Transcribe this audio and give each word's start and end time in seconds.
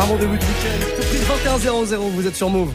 Un 0.00 0.06
bon 0.06 0.16
début 0.16 0.38
de 0.38 0.44
week-end. 0.44 0.78
Tout 0.94 1.02
prix 1.02 1.18
21 1.58 1.58
00, 1.86 2.02
vous 2.10 2.26
êtes 2.28 2.36
sur 2.36 2.48
Move. 2.48 2.72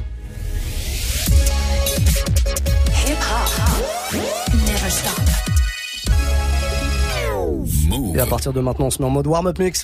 Et 8.14 8.20
à 8.20 8.26
partir 8.26 8.52
de 8.52 8.60
maintenant, 8.60 8.88
on 8.88 8.90
se 8.90 9.02
met 9.02 9.08
en 9.08 9.10
mode 9.10 9.28
warm-up 9.28 9.58
mix. 9.58 9.84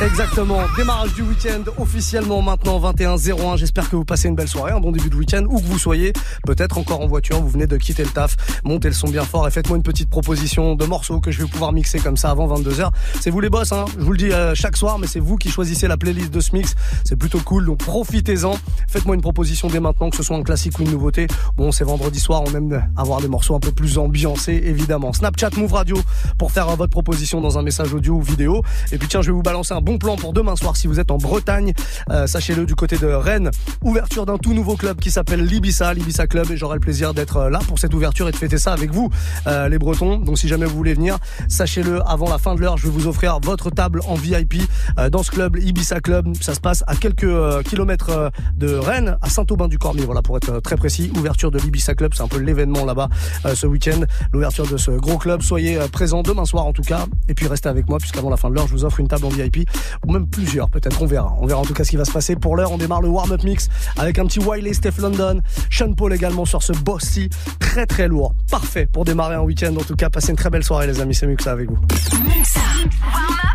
Exactement. 0.00 0.60
Démarrage 0.76 1.14
du 1.14 1.22
week-end 1.22 1.62
officiellement 1.78 2.42
maintenant 2.42 2.80
21-01. 2.80 3.56
J'espère 3.56 3.88
que 3.88 3.96
vous 3.96 4.04
passez 4.04 4.28
une 4.28 4.34
belle 4.34 4.48
soirée, 4.48 4.72
un 4.72 4.80
bon 4.80 4.92
début 4.92 5.10
de 5.10 5.16
week-end, 5.16 5.44
où 5.48 5.58
que 5.58 5.64
vous 5.64 5.78
soyez. 5.78 6.12
Peut-être 6.46 6.78
encore 6.78 7.00
en 7.00 7.06
voiture, 7.06 7.40
vous 7.40 7.48
venez 7.48 7.66
de 7.66 7.76
quitter 7.76 8.04
le 8.04 8.10
taf. 8.10 8.36
Montez 8.64 8.88
le 8.88 8.94
son 8.94 9.08
bien 9.08 9.24
fort 9.24 9.46
et 9.46 9.50
faites-moi 9.50 9.76
une 9.76 9.82
petite 9.82 10.10
proposition 10.10 10.74
de 10.74 10.84
morceaux 10.84 11.20
que 11.20 11.30
je 11.30 11.42
vais 11.42 11.48
pouvoir 11.48 11.72
mixer 11.72 11.98
comme 11.98 12.16
ça 12.16 12.30
avant 12.30 12.46
22h. 12.48 12.90
C'est 13.20 13.30
vous 13.30 13.40
les 13.40 13.50
boss, 13.50 13.72
hein. 13.72 13.84
Je 13.98 14.04
vous 14.04 14.12
le 14.12 14.18
dis 14.18 14.32
euh, 14.32 14.54
chaque 14.54 14.76
soir, 14.76 14.98
mais 14.98 15.06
c'est 15.06 15.20
vous 15.20 15.36
qui 15.36 15.50
choisissez 15.50 15.88
la 15.88 15.96
playlist 15.96 16.30
de 16.30 16.40
ce 16.40 16.54
mix. 16.54 16.74
C'est 17.04 17.16
plutôt 17.16 17.40
cool, 17.40 17.66
donc 17.66 17.78
profitez-en. 17.78 18.56
Faites-moi 18.88 19.14
une 19.14 19.22
proposition 19.22 19.68
dès 19.68 19.80
maintenant, 19.80 20.10
que 20.10 20.16
ce 20.16 20.22
soit 20.22 20.36
un 20.36 20.42
classique 20.42 20.78
ou 20.78 20.82
une 20.82 20.90
nouveauté. 20.90 21.26
Bon, 21.56 21.72
c'est 21.72 21.84
vendredi 21.84 22.20
soir, 22.20 22.42
on 22.46 22.54
aime 22.54 22.86
avoir 22.96 23.20
des 23.20 23.28
morceaux 23.28 23.54
un 23.54 23.60
peu 23.60 23.72
plus 23.72 23.98
ambiancés, 23.98 24.62
évidemment. 24.64 25.12
Snapchat 25.12 25.50
Move 25.56 25.72
Radio 25.72 25.96
pour 26.38 26.52
faire 26.52 26.68
euh, 26.68 26.76
votre 26.76 26.90
proposition 26.90 27.40
dans 27.40 27.58
un 27.58 27.62
message 27.62 27.92
audio 27.94 28.14
ou 28.14 28.22
vidéo. 28.22 28.62
Et 28.92 28.98
puis 28.98 29.08
tiens, 29.08 29.22
je 29.22 29.30
vais 29.30 29.33
vous 29.34 29.42
balancer 29.42 29.74
un 29.74 29.80
bon 29.80 29.98
plan 29.98 30.16
pour 30.16 30.32
demain 30.32 30.56
soir 30.56 30.76
si 30.76 30.86
vous 30.86 31.00
êtes 31.00 31.10
en 31.10 31.18
Bretagne. 31.18 31.72
Euh, 32.10 32.26
Sachez-le 32.26 32.66
du 32.66 32.74
côté 32.74 32.96
de 32.96 33.06
Rennes. 33.06 33.50
Ouverture 33.82 34.26
d'un 34.26 34.38
tout 34.38 34.54
nouveau 34.54 34.76
club 34.76 35.00
qui 35.00 35.10
s'appelle 35.10 35.44
l'Ibissa, 35.44 35.92
l'Ibissa 35.92 36.26
Club. 36.26 36.50
Et 36.50 36.56
j'aurai 36.56 36.74
le 36.74 36.80
plaisir 36.80 37.14
d'être 37.14 37.36
euh, 37.36 37.50
là 37.50 37.58
pour 37.66 37.78
cette 37.78 37.92
ouverture 37.94 38.28
et 38.28 38.32
de 38.32 38.36
fêter 38.36 38.58
ça 38.58 38.72
avec 38.72 38.92
vous, 38.92 39.10
euh, 39.46 39.68
les 39.68 39.78
Bretons. 39.78 40.18
Donc 40.18 40.38
si 40.38 40.48
jamais 40.48 40.66
vous 40.66 40.76
voulez 40.76 40.94
venir, 40.94 41.18
sachez-le, 41.48 42.00
avant 42.08 42.28
la 42.30 42.38
fin 42.38 42.54
de 42.54 42.60
l'heure, 42.60 42.78
je 42.78 42.86
vais 42.86 42.92
vous 42.92 43.06
offrir 43.06 43.40
votre 43.40 43.70
table 43.70 44.00
en 44.06 44.14
VIP 44.14 44.62
dans 45.10 45.22
ce 45.22 45.30
club, 45.30 45.56
Ibiza 45.56 46.00
Club. 46.00 46.28
Ça 46.40 46.54
se 46.54 46.60
passe 46.60 46.84
à 46.86 46.94
quelques 46.94 47.62
kilomètres 47.64 48.30
de 48.56 48.74
Rennes, 48.74 49.16
à 49.20 49.28
Saint-Aubin-du-Cormier. 49.28 50.04
Voilà, 50.04 50.22
pour 50.22 50.36
être 50.36 50.60
très 50.60 50.76
précis. 50.76 51.12
Ouverture 51.16 51.50
de 51.50 51.58
l'Ibissa 51.58 51.94
Club, 51.94 52.12
c'est 52.14 52.22
un 52.22 52.28
peu 52.28 52.38
l'événement 52.38 52.84
là-bas 52.84 53.08
ce 53.54 53.66
week-end. 53.66 54.00
L'ouverture 54.32 54.66
de 54.66 54.76
ce 54.76 54.92
gros 54.92 55.18
club. 55.18 55.42
Soyez 55.42 55.78
présents 55.92 56.22
demain 56.22 56.44
soir 56.44 56.66
en 56.66 56.72
tout 56.72 56.82
cas. 56.82 57.06
Et 57.28 57.34
puis 57.34 57.46
restez 57.46 57.68
avec 57.68 57.88
moi 57.88 57.98
puisqu'avant 57.98 58.30
la 58.30 58.36
fin 58.36 58.50
de 58.50 58.54
l'heure, 58.54 58.66
je 58.68 58.72
vous 58.72 58.84
offre 58.84 59.00
une 59.00 59.08
table 59.08 59.23
VIP 59.28 59.68
ou 60.06 60.12
même 60.12 60.26
plusieurs 60.26 60.70
peut-être. 60.70 61.02
On 61.02 61.06
verra. 61.06 61.34
On 61.40 61.46
verra 61.46 61.60
en 61.60 61.64
tout 61.64 61.74
cas 61.74 61.84
ce 61.84 61.90
qui 61.90 61.96
va 61.96 62.04
se 62.04 62.12
passer. 62.12 62.36
Pour 62.36 62.56
l'heure, 62.56 62.72
on 62.72 62.78
démarre 62.78 63.02
le 63.02 63.08
warm-up 63.08 63.42
mix 63.42 63.68
avec 63.96 64.18
un 64.18 64.26
petit 64.26 64.40
Wiley, 64.40 64.74
Steph 64.74 64.98
London, 64.98 65.40
Sean 65.70 65.92
Paul 65.94 66.12
également 66.12 66.44
sur 66.44 66.62
ce 66.62 66.72
bossy 66.72 67.28
très 67.58 67.86
très 67.86 68.08
lourd. 68.08 68.34
Parfait 68.50 68.86
pour 68.86 69.04
démarrer 69.04 69.34
un 69.34 69.42
week-end. 69.42 69.74
En 69.76 69.84
tout 69.84 69.96
cas, 69.96 70.10
passez 70.10 70.30
une 70.30 70.36
très 70.36 70.50
belle 70.50 70.64
soirée 70.64 70.86
les 70.86 71.00
amis. 71.00 71.14
C'est 71.14 71.26
mieux 71.26 71.36
que 71.36 71.42
ça 71.42 71.52
avec 71.52 71.68
vous. 71.68 71.78
Muxa. 72.24 72.60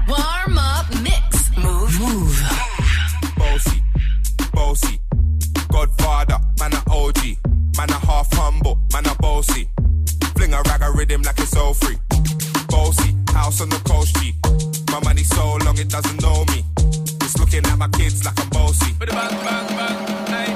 Warm 0.07 0.17
up. 0.17 0.19
Warm 0.47 0.57
up 0.57 1.01
mix. 1.03 1.51
Move. 1.57 1.99
Move. 1.99 2.43
bossy, 3.37 3.83
bossy. 4.53 4.99
Godfather, 5.69 6.39
man 6.59 6.73
a 6.73 6.83
OG, 6.91 7.37
man 7.77 7.89
a 7.89 7.99
half 8.05 8.27
humble, 8.33 8.79
man 8.93 9.05
a 9.05 9.15
bossy. 9.15 9.69
Fling 10.35 10.53
a 10.53 10.61
rag 10.63 10.81
a 10.81 10.91
rhythm 10.91 11.21
like 11.21 11.39
it's 11.39 11.55
all 11.55 11.73
free. 11.73 11.97
Bossy, 12.67 13.15
house 13.29 13.61
on 13.61 13.69
the 13.69 13.81
coast 13.85 14.15
G. 14.17 14.68
My 14.91 14.99
money 15.03 15.23
so 15.23 15.57
long 15.65 15.77
it 15.77 15.89
doesn't 15.89 16.21
know 16.21 16.43
me. 16.45 16.63
It's 17.21 17.37
looking 17.37 17.65
at 17.65 17.77
my 17.77 17.87
kids 17.89 18.25
like 18.25 18.39
I'm 18.39 18.49
bossy. 18.49 18.93
Bang, 18.99 19.07
bang, 19.09 19.67
bang, 19.77 19.97
hey. 20.33 20.51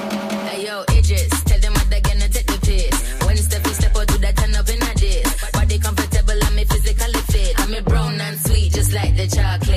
Hey 0.48 0.66
yo, 0.66 0.82
Idris, 0.90 1.44
tell 1.44 1.60
them 1.60 1.72
what 1.72 1.88
they're 1.88 2.00
gonna 2.00 2.28
take 2.28 2.46
the 2.46 2.58
piss. 2.62 3.24
When 3.26 3.36
step 3.36 3.64
we 3.66 3.72
step 3.72 3.96
out, 3.96 4.06
do 4.08 4.18
that 4.18 4.36
turn 4.36 4.54
up 4.54 4.68
in 4.68 4.82
a 4.82 4.94
diss. 4.94 5.50
Body 5.52 5.78
comfortable, 5.78 6.38
I'm 6.42 6.58
a 6.58 6.64
physically 6.64 7.20
fit. 7.32 7.60
I'm 7.60 7.74
a 7.74 7.82
brown 7.82 8.20
and 8.20 8.38
sweet, 8.38 8.72
just 8.72 8.92
like 8.92 9.16
the 9.16 9.26
chocolate. 9.26 9.73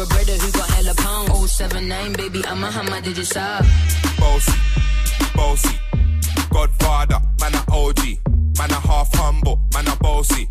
Looking 0.00 0.16
for 0.16 0.22
a 0.22 0.24
brother 0.24 0.44
who 0.44 0.52
got 0.52 0.70
hella 0.70 0.94
pound. 0.94 1.48
079, 1.48 2.12
baby, 2.14 2.44
I'm 2.46 2.62
a 2.64 2.70
hammer, 2.70 3.00
did 3.00 3.16
you 3.16 3.24
stop? 3.24 3.64
Bossy, 4.18 4.52
bossy. 5.34 5.78
Godfather, 6.50 7.20
man 7.40 7.54
a 7.54 7.64
OG, 7.72 7.98
man 8.58 8.70
a 8.70 8.80
half 8.80 9.14
humble, 9.14 9.60
man 9.74 9.88
a 9.88 9.96
bossy. 9.96 10.48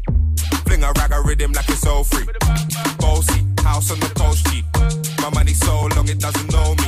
Fling 0.66 0.84
a 0.84 0.92
rag 0.94 1.12
a 1.12 1.22
rhythm 1.22 1.52
like 1.54 1.70
it's 1.70 1.86
all 1.86 2.04
free. 2.04 2.26
Bossy, 3.00 3.46
house 3.62 3.92
on 3.92 4.00
the 4.00 4.12
coast 4.16 4.46
G. 4.48 4.64
My 5.22 5.30
money 5.34 5.54
so 5.54 5.88
long 5.96 6.08
it 6.08 6.20
doesn't 6.20 6.52
know 6.52 6.76
me. 6.76 6.86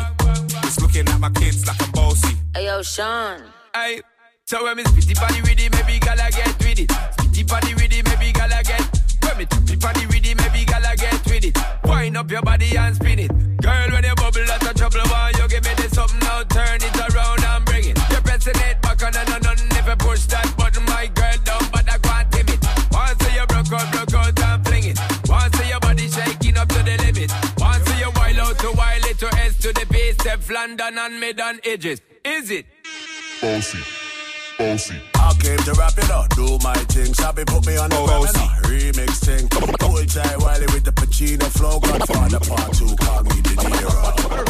It's 0.64 0.80
looking 0.80 1.08
at 1.08 1.20
my 1.20 1.30
kids 1.32 1.66
like 1.68 1.82
I'm 1.82 1.92
bossy. 1.92 2.36
Hey 2.56 2.66
yo, 2.66 2.82
Sean. 2.82 3.42
Hey, 3.74 4.02
so 4.46 4.64
when 4.64 4.78
me 4.78 4.84
spitty 4.84 5.16
body 5.16 5.42
with 5.42 5.60
it, 5.60 5.72
maybe 5.72 6.00
gala 6.00 6.30
get 6.32 6.58
with 6.60 6.80
it. 6.80 6.90
Spitty 6.90 7.48
body 7.48 7.74
with 7.74 7.94
it, 7.94 8.06
maybe 8.08 8.32
gala 8.32 8.64
get. 8.64 9.01
When 9.32 9.38
me 9.38 9.46
tippy 9.46 9.78
body 9.78 10.06
with 10.08 10.28
it, 10.28 10.36
maybe 10.36 10.66
gala 10.66 10.94
get 10.98 11.24
with 11.24 11.46
it. 11.46 11.58
Wind 11.86 12.18
up 12.18 12.30
your 12.30 12.42
body 12.42 12.76
and 12.76 12.94
spin 12.94 13.18
it. 13.18 13.32
Girl, 13.62 13.88
when 13.90 14.04
you 14.04 14.14
bubble, 14.16 14.44
that's 14.46 14.68
a 14.68 14.74
trouble. 14.74 15.00
Why 15.08 15.32
you 15.40 15.48
give 15.48 15.64
me 15.64 15.74
this 15.78 15.94
something 15.94 16.20
now? 16.20 16.44
Turn 16.44 16.84
it 16.84 17.00
around 17.00 17.42
and 17.42 17.64
bring 17.64 17.86
it. 17.88 17.98
You're 18.12 18.20
pressing 18.20 18.60
it 18.60 18.82
back 18.82 19.02
on 19.02 19.16
and 19.16 19.30
on 19.30 19.56
and 19.56 19.72
if 19.72 19.88
you 19.88 19.96
push 19.96 20.26
that 20.26 20.54
button, 20.58 20.84
my 20.84 21.08
girl 21.16 21.40
but 21.72 21.88
I 21.88 21.98
can't 22.00 22.30
tame 22.30 22.50
it. 22.50 22.60
Once 22.92 23.24
you 23.32 23.46
broke 23.48 23.72
out, 23.72 23.92
broke 23.92 24.14
out 24.14 24.40
and 24.44 24.68
fling 24.68 24.84
it. 24.92 25.00
Once 25.30 25.70
your 25.70 25.80
body 25.80 26.10
shaking 26.10 26.58
up 26.58 26.68
to 26.68 26.84
the 26.84 26.98
limit. 27.00 27.32
Once 27.58 27.88
you 28.02 28.12
wild 28.14 28.38
out 28.38 28.60
to 28.60 28.72
wild 28.76 29.06
it 29.06 29.18
to 29.20 29.28
S 29.40 29.58
to 29.60 29.72
the 29.72 29.86
base, 29.90 30.20
London 30.50 30.98
and 30.98 31.20
mid 31.22 31.40
on 31.40 31.62
edges. 31.64 32.02
Is 32.26 32.52
it? 32.52 32.66
Bossy. 33.42 34.11
Bossy. 34.62 35.02
I 35.16 35.34
came 35.42 35.58
to 35.58 35.74
rap 35.74 35.98
it 35.98 36.12
up, 36.12 36.30
do 36.36 36.58
my 36.62 36.76
thing. 36.94 37.14
Sabi 37.16 37.44
put 37.46 37.66
me 37.66 37.78
on 37.78 37.90
the 37.90 37.98
gram 38.06 38.22
and 38.30 38.38
a 38.38 38.68
remix 38.70 39.18
thing. 39.26 39.50
Hold 39.82 40.08
tight 40.08 40.38
Wiley 40.38 40.68
with 40.74 40.86
the 40.86 40.92
Pacino 40.92 41.50
flow. 41.58 41.80
Godfather 41.80 42.40
part 42.46 42.70
two, 42.78 42.94
call 43.02 43.24
me 43.24 43.42
De 43.42 43.56
Niro. 43.58 43.90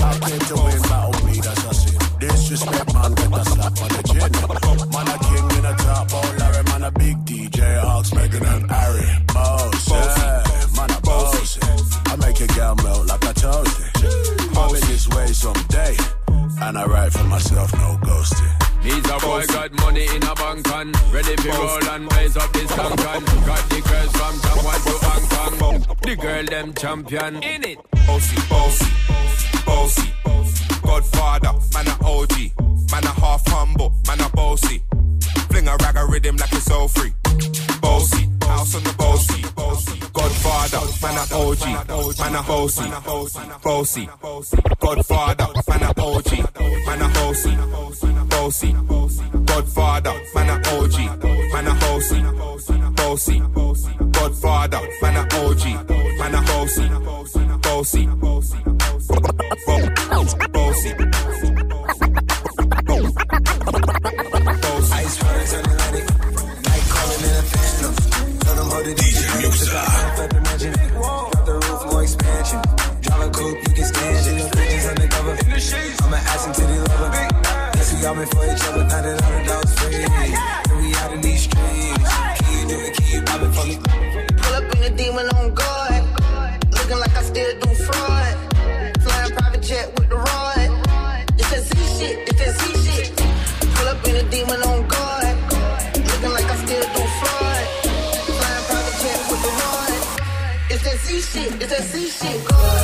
I 0.04 0.20
came 0.28 0.44
to 0.52 0.56
win, 0.64 0.82
battle 0.84 1.26
me, 1.26 1.40
that's 1.40 1.64
a 1.64 1.74
sin. 1.74 2.00
Disrespect, 2.20 2.94
man, 2.94 3.14
get 3.16 3.32
a 3.32 3.46
slap 3.46 3.76
on 3.80 3.90
the 3.96 4.04
chin. 4.12 4.32
Man, 4.92 5.08
a 5.08 5.18
king 5.32 5.48
in 5.58 5.66
a 5.66 5.74
top, 5.80 6.08
oh 6.12 6.36
Larry, 6.40 6.64
man, 6.66 6.84
a 6.84 6.92
big 6.92 7.18
DJ, 7.24 7.80
Hawks, 7.80 8.14
Megan 8.14 8.46
and 8.46 8.70
Harry. 8.70 9.08
Boss, 9.34 9.90
yeah, 9.90 10.44
man, 10.76 10.92
a 10.92 11.00
boss. 11.02 11.58
I 12.12 12.16
make 12.18 12.42
a 12.42 12.48
girl 12.48 12.76
melt 12.84 13.08
like 13.08 13.24
a 13.24 13.34
toasty. 13.34 14.58
I'll 14.58 14.74
be 14.74 14.80
this 14.92 15.08
way 15.08 15.28
someday. 15.28 15.96
And 16.60 16.78
I 16.78 16.84
write 16.86 17.14
for 17.14 17.24
myself, 17.24 17.72
no 17.74 17.98
ghosting. 18.04 18.61
Needs 18.83 19.10
a 19.10 19.18
boy 19.19 19.45
got 19.48 19.72
money 19.74 20.06
in 20.06 20.24
a 20.24 20.33
bank 20.36 20.68
and 20.69 21.13
ready 21.13 21.36
to 21.36 21.50
roll 21.50 21.89
and 21.89 22.10
blaze 22.10 22.36
up 22.36 22.51
this 22.51 22.68
tank 22.72 22.95
got 22.98 23.69
the 23.69 23.81
girls 23.88 24.12
from 24.18 24.39
Taiwan 24.42 24.81
to 24.81 24.95
Hong 25.06 25.57
Kong. 25.60 25.98
The 26.01 26.16
girl 26.16 26.45
them 26.45 26.74
champion 26.74 27.44
in 27.44 27.63
it. 27.63 27.78
Bossy, 28.07 28.38
bossy, 28.50 28.92
bossy. 29.66 30.13
Godfather, 30.81 31.54
man 31.74 31.88
a 31.88 31.95
OG, 32.04 32.33
man 32.92 33.04
a 33.04 33.13
half 33.22 33.48
humble, 33.48 33.94
man 34.07 34.19
a 34.19 34.30
bossy. 34.30 34.83
Fling 35.50 35.68
a 35.68 35.78
rag 35.78 35.98
a 35.98 36.06
rhythm 36.07 36.38
like 36.38 36.51
it's 36.54 36.72
all 36.72 36.88
free. 36.88 37.13
Bossy, 37.81 38.28
house 38.51 38.75
on 38.75 38.83
the 38.83 38.94
bossy, 38.98 39.42
bossy. 39.56 40.00
Godfather, 40.13 40.83
man 41.01 41.18
a 41.18 41.25
OG, 41.42 41.63
man 42.19 42.36
a 42.36 42.44
bossy, 42.44 42.88
bossy. 43.63 44.06
Godfather, 44.80 45.48
man 45.68 45.83
a 45.83 45.92
OG, 45.98 46.31
man 46.86 47.01
a 47.01 47.07
bossy, 47.15 47.53
bossy. 48.31 48.71
Godfather, 49.45 50.15
man 50.36 50.50
a 50.50 50.56
OG, 50.75 50.98
man 51.53 51.68
a 51.68 51.74
bossy, 51.80 52.19
bossy. 52.98 53.94
Godfather, 54.12 54.81
man 55.01 55.18
a 55.18 55.24
OG, 55.39 55.63
man 56.19 56.36
a 56.36 56.42
bossy, 56.50 56.88
bossy. 57.62 58.07
Bossy. 58.07 58.62
Ice 62.94 63.50
We 78.01 78.07
all 78.07 78.15
been 78.15 78.25
for 78.25 78.44
each 78.45 78.65
other, 78.65 78.83
now 78.86 79.01
that 79.03 79.21
all 79.21 79.30
the 79.30 79.45
dogs 79.45 79.74
free. 79.77 80.01
And 80.01 80.81
we 80.81 80.89
out 80.95 81.13
in 81.13 81.21
these 81.21 81.44
streets. 81.44 82.01
Keep 82.50 82.68
doing, 82.68 82.94
keep 82.98 83.25
popping 83.30 83.51
for 83.53 83.65
me. 83.68 83.77
Pull 84.42 84.53
up 84.57 84.65
in 84.74 84.81
the 84.81 84.89
demon 84.98 85.30
on 85.38 85.53
guard. 85.53 86.03
Looking 86.74 86.98
like 86.98 87.15
I 87.15 87.21
still 87.21 87.53
do 87.62 87.69
fraud. 87.86 88.33
Flying 89.06 89.31
private 89.38 89.62
jet 89.62 89.94
with 90.00 90.09
the 90.09 90.18
rod. 90.18 90.69
It's 91.38 91.50
that 91.53 91.62
Z 91.62 91.77
shit, 92.01 92.25
it's 92.25 92.39
that 92.42 92.57
Z 92.57 92.74
shit. 92.89 93.13
Pull 93.75 93.88
up 93.88 94.04
in 94.07 94.13
the 94.18 94.25
demon 94.33 94.62
on 94.65 94.81
guard. 94.88 95.38
Looking 95.94 96.33
like 96.33 96.50
I 96.50 96.57
still 96.57 96.81
do 96.81 97.04
fraud. 97.21 97.65
Flying 98.33 98.65
private 98.65 98.97
jet 98.97 99.19
with 99.30 99.42
the 99.45 99.51
rod. 99.62 99.94
It's 100.74 100.83
that 100.89 100.97
Z 101.06 101.21
shit, 101.21 101.54
it's 101.62 101.69
that 101.69 101.83
Z 101.86 102.09
shit. 102.09 102.81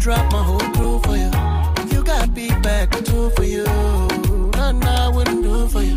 Drop 0.00 0.32
my 0.32 0.42
whole 0.42 0.58
crew 0.58 0.98
for 1.00 1.14
you. 1.14 1.30
You 1.94 2.02
got 2.02 2.34
beat 2.34 2.62
back 2.62 2.90
two 3.04 3.28
for 3.36 3.44
you. 3.44 3.64
Nothing 4.56 4.84
I 4.84 5.10
wouldn't 5.14 5.42
do 5.42 5.68
for 5.68 5.82
you. 5.82 5.96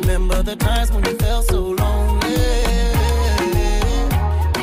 Remember 0.00 0.42
the 0.42 0.56
times 0.56 0.90
when 0.90 1.04
you 1.04 1.16
felt 1.16 1.46
so 1.46 1.60
lonely. 1.60 2.34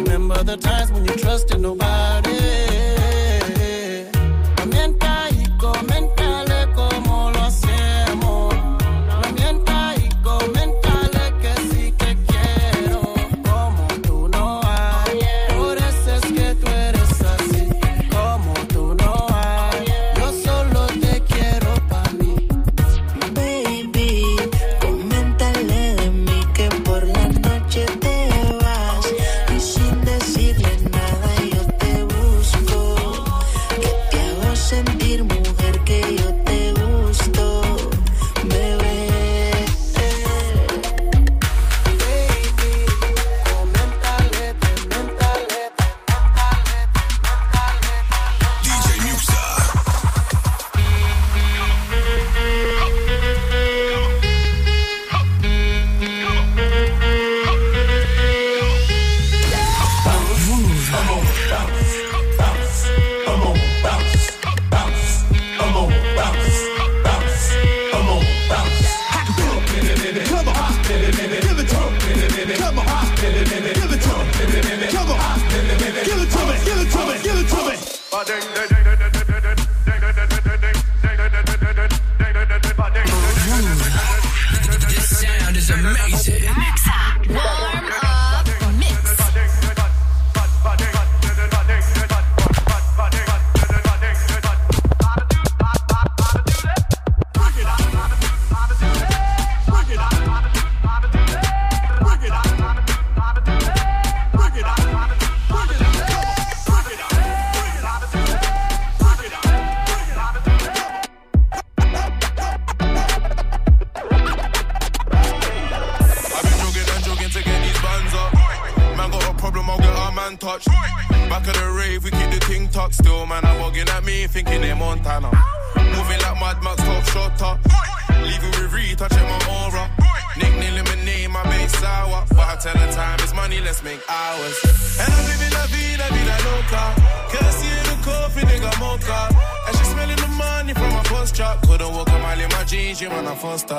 Remember 0.01 0.43
the 0.43 0.57
times 0.57 0.91
when 0.91 1.05
you 1.05 1.15
trusted 1.15 1.61
nobody. 1.61 2.22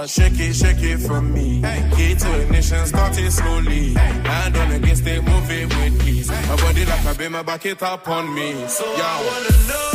Shake 0.07 0.39
it, 0.39 0.55
shake 0.55 0.83
it 0.83 0.99
from 0.99 1.33
me. 1.33 1.63
Key 1.97 2.15
to 2.15 2.41
ignition, 2.43 2.87
start 2.87 3.19
it 3.19 3.31
slowly. 3.31 3.95
Hand 3.95 4.57
on 4.57 4.73
against 4.73 5.07
it, 5.07 5.25
move 5.25 5.51
it 5.51 5.67
with 5.67 6.07
ease. 6.09 6.29
My 6.29 6.57
body 6.57 6.85
like 6.85 7.05
a 7.07 7.19
beam, 7.19 7.33
my 7.33 7.43
back 7.43 7.65
it 7.65 7.83
up 7.83 8.07
on 8.07 8.35
me. 8.35 8.67
So 8.69 8.85
Yo. 8.85 9.03
I 9.03 9.25
wanna 9.27 9.69
know. 9.69 9.94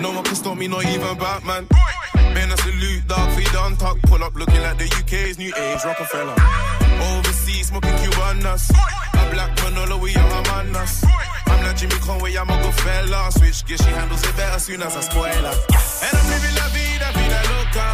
No 0.00 0.12
one 0.12 0.24
can 0.24 0.34
stop 0.34 0.56
me, 0.56 0.68
not 0.68 0.84
even 0.84 1.16
Batman. 1.18 1.66
Man, 2.34 2.52
I 2.52 2.56
salute, 2.56 3.06
dog, 3.08 3.30
don't 3.52 3.78
talk. 3.78 4.00
Pull 4.02 4.22
up 4.22 4.34
looking 4.34 4.60
like 4.60 4.78
the 4.78 4.84
UK's 4.84 5.38
new 5.38 5.52
age 5.56 5.84
Rockefeller. 5.84 6.36
Overseas, 7.00 7.68
smoking 7.68 7.96
Cubanas. 8.02 8.70
A 8.70 9.30
black 9.32 9.56
panola 9.56 9.96
all 9.96 10.02
the 10.02 10.40
manas. 10.50 11.04
I'm 11.46 11.64
like 11.64 11.76
Jimmy 11.76 11.98
Conway, 12.04 12.36
I'm 12.36 12.50
a 12.50 12.62
good 12.62 12.74
fella. 12.74 13.30
Switch 13.32 13.64
gear, 13.64 13.78
she 13.78 13.90
handles 13.90 14.22
it 14.22 14.36
better 14.36 14.58
soon 14.58 14.82
as 14.82 14.96
I 14.96 15.00
spoil 15.00 15.44
her. 15.48 15.56
And 16.04 16.12
I'm 16.18 16.26
living 16.32 16.54
la 16.60 16.66
vida, 16.76 17.08
vida 17.16 17.40
loca. 17.52 17.86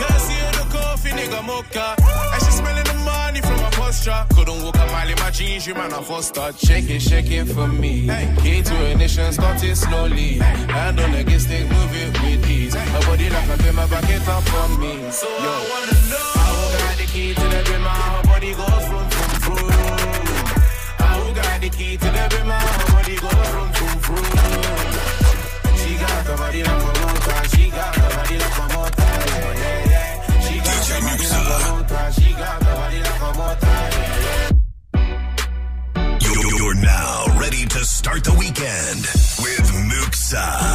Curse 0.00 0.30
you 0.32 0.46
the 0.56 0.64
coffee, 0.72 1.10
nigga 1.10 1.44
mocha. 1.44 1.94
And 2.32 2.42
she 2.42 2.50
smelling 2.52 2.84
the 2.84 2.94
money 3.04 3.40
from 3.42 3.56
my 3.60 3.70
posture. 3.70 4.24
Couldn't 4.34 4.62
walk 4.64 4.79
While 5.00 5.08
imagine 5.08 5.62
you 5.62 5.74
man, 5.74 5.94
I 5.94 6.02
first 6.02 6.28
start 6.28 6.58
shaking, 6.58 7.00
shaking 7.00 7.46
for 7.46 7.66
me. 7.66 8.02
Key 8.42 8.60
to 8.60 8.76
a 8.84 8.94
nation 8.96 9.32
started 9.32 9.74
slowly. 9.74 10.34
Hand 10.34 11.00
on 11.00 11.12
the 11.12 11.24
gate 11.24 11.40
stick, 11.40 11.66
move 11.70 11.94
it 11.94 12.20
with 12.20 12.50
ease. 12.50 12.74
A 12.74 13.00
body 13.06 13.30
like 13.30 13.48
a 13.48 13.72
my 13.72 13.86
back 13.86 14.10
it 14.10 14.28
up 14.28 14.42
for 14.42 14.68
me. 14.78 15.10
So 15.10 15.26
Yo. 15.26 15.48
I 15.48 15.68
wanna 15.70 15.96
know 16.10 16.60
got 16.84 16.96
the 16.98 17.06
key 17.06 17.32
to 17.32 17.40
the 17.40 17.62
bimmer, 17.68 17.88
how 17.88 18.22
body 18.24 18.52
goes 18.52 18.86
from 18.90 19.08
from 19.08 19.40
from. 19.40 19.70
How 20.98 21.32
got 21.32 21.60
the 21.62 21.70
key 21.70 21.96
to 21.96 22.04
the 22.04 22.36
bimmer. 22.36 22.69
weekend 38.70 39.02
with 39.38 39.70
Muxxa. 39.90 40.69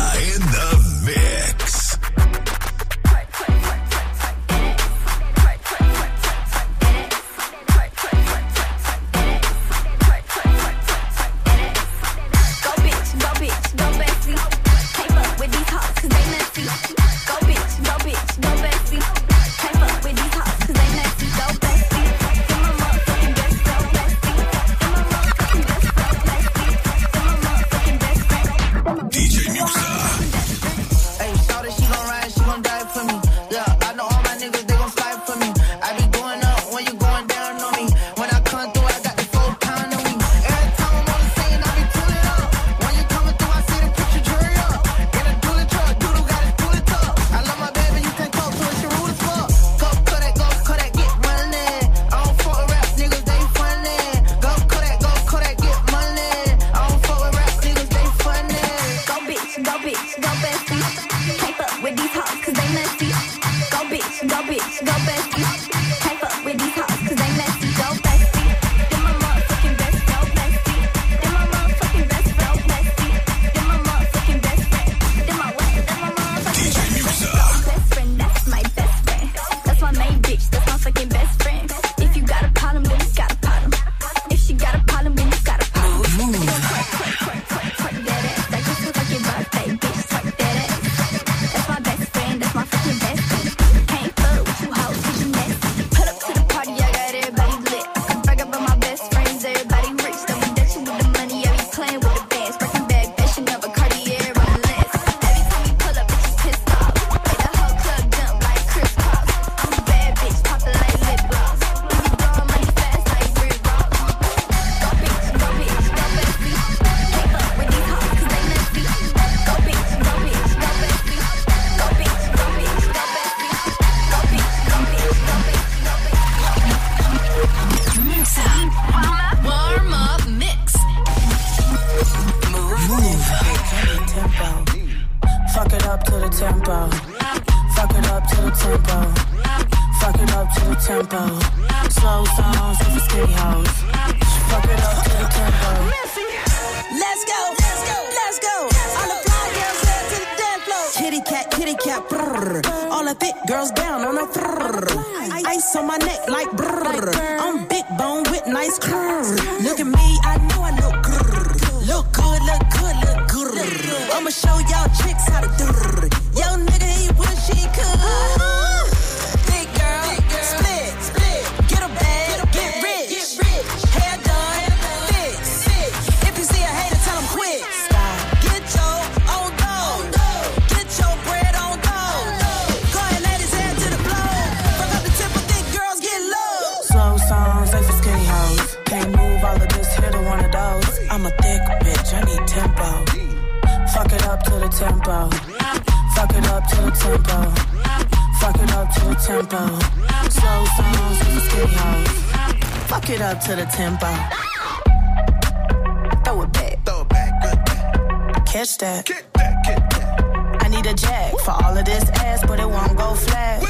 I 209.68 210.68
need 210.70 210.86
a 210.86 210.94
jack 210.94 211.34
for 211.40 211.52
all 211.52 211.78
of 211.78 211.86
this 211.86 212.08
ass, 212.22 212.46
but 212.46 212.60
it 212.60 212.70
won't 212.70 212.96
go 212.98 213.16
flat. 213.16 213.62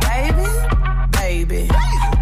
Baby, 0.00 0.46
baby, 1.18 1.68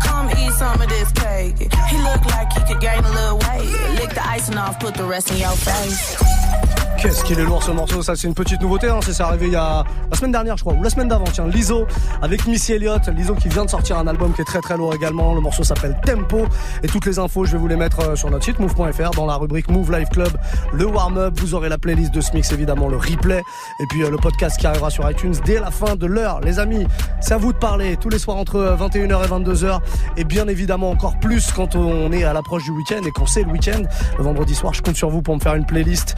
come 0.02 0.30
eat 0.30 0.52
some 0.52 0.80
of 0.80 0.88
this 0.88 1.12
cake. 1.12 1.58
He 1.88 1.98
look 1.98 2.24
like 2.26 2.52
he 2.52 2.60
could 2.64 2.80
gain 2.80 3.04
a 3.04 3.10
little 3.10 3.38
weight. 3.38 3.68
Lick 4.00 4.10
the 4.14 4.26
icing 4.26 4.56
off, 4.56 4.80
put 4.80 4.94
the 4.94 5.04
rest 5.04 5.30
in 5.30 5.36
your 5.38 5.50
face. 5.50 6.83
Qu'est-ce 6.98 7.24
qu'il 7.24 7.38
est 7.38 7.44
lourd 7.44 7.62
ce 7.62 7.70
morceau, 7.70 8.02
ça 8.02 8.16
c'est 8.16 8.26
une 8.26 8.34
petite 8.34 8.60
nouveauté, 8.62 8.88
hein. 8.88 9.00
ça 9.02 9.12
s'est 9.12 9.22
arrivé 9.22 9.46
il 9.46 9.52
y 9.52 9.56
a 9.56 9.84
la 10.10 10.16
semaine 10.16 10.32
dernière 10.32 10.56
je 10.56 10.62
crois, 10.62 10.74
ou 10.74 10.82
la 10.82 10.88
semaine 10.88 11.08
d'avant, 11.08 11.24
tiens, 11.30 11.46
Lizo 11.46 11.86
avec 12.22 12.46
Missy 12.46 12.72
Elliott, 12.72 13.06
Lizo 13.08 13.34
qui 13.34 13.48
vient 13.48 13.64
de 13.64 13.70
sortir 13.70 13.98
un 13.98 14.06
album 14.06 14.32
qui 14.32 14.40
est 14.40 14.44
très 14.46 14.60
très 14.60 14.76
lourd 14.76 14.94
également, 14.94 15.34
le 15.34 15.40
morceau 15.40 15.64
s'appelle 15.64 15.96
Tempo, 16.04 16.46
et 16.82 16.86
toutes 16.86 17.04
les 17.04 17.18
infos 17.18 17.44
je 17.44 17.52
vais 17.52 17.58
vous 17.58 17.68
les 17.68 17.76
mettre 17.76 18.00
euh, 18.00 18.16
sur 18.16 18.30
notre 18.30 18.44
site 18.44 18.58
move.fr 18.58 19.10
dans 19.10 19.26
la 19.26 19.36
rubrique 19.36 19.68
Move 19.68 19.92
Live 19.92 20.08
Club, 20.08 20.30
le 20.72 20.86
warm-up, 20.86 21.34
vous 21.38 21.54
aurez 21.54 21.68
la 21.68 21.78
playlist 21.78 22.12
de 22.12 22.20
ce 22.20 22.32
mix 22.32 22.52
évidemment, 22.52 22.88
le 22.88 22.96
replay, 22.96 23.42
et 23.80 23.86
puis 23.90 24.02
euh, 24.02 24.10
le 24.10 24.16
podcast 24.16 24.58
qui 24.58 24.66
arrivera 24.66 24.88
sur 24.88 25.08
iTunes 25.10 25.34
dès 25.44 25.60
la 25.60 25.70
fin 25.70 25.96
de 25.96 26.06
l'heure, 26.06 26.40
les 26.40 26.58
amis, 26.58 26.86
c'est 27.20 27.34
à 27.34 27.38
vous 27.38 27.52
de 27.52 27.58
parler, 27.58 27.96
tous 27.98 28.08
les 28.08 28.18
soirs 28.18 28.38
entre 28.38 28.56
euh, 28.56 28.76
21h 28.76 29.24
et 29.24 29.28
22h, 29.28 29.80
et 30.16 30.24
bien 30.24 30.48
évidemment 30.48 30.90
encore 30.90 31.18
plus 31.18 31.52
quand 31.52 31.76
on 31.76 32.10
est 32.12 32.24
à 32.24 32.32
l'approche 32.32 32.64
du 32.64 32.70
week-end, 32.70 33.02
et 33.06 33.10
quand 33.10 33.26
c'est 33.26 33.42
le 33.42 33.50
week-end, 33.50 33.82
le 34.16 34.24
vendredi 34.24 34.54
soir 34.54 34.72
je 34.72 34.80
compte 34.80 34.96
sur 34.96 35.10
vous 35.10 35.20
pour 35.20 35.34
me 35.34 35.40
faire 35.40 35.54
une 35.54 35.66
playlist 35.66 36.14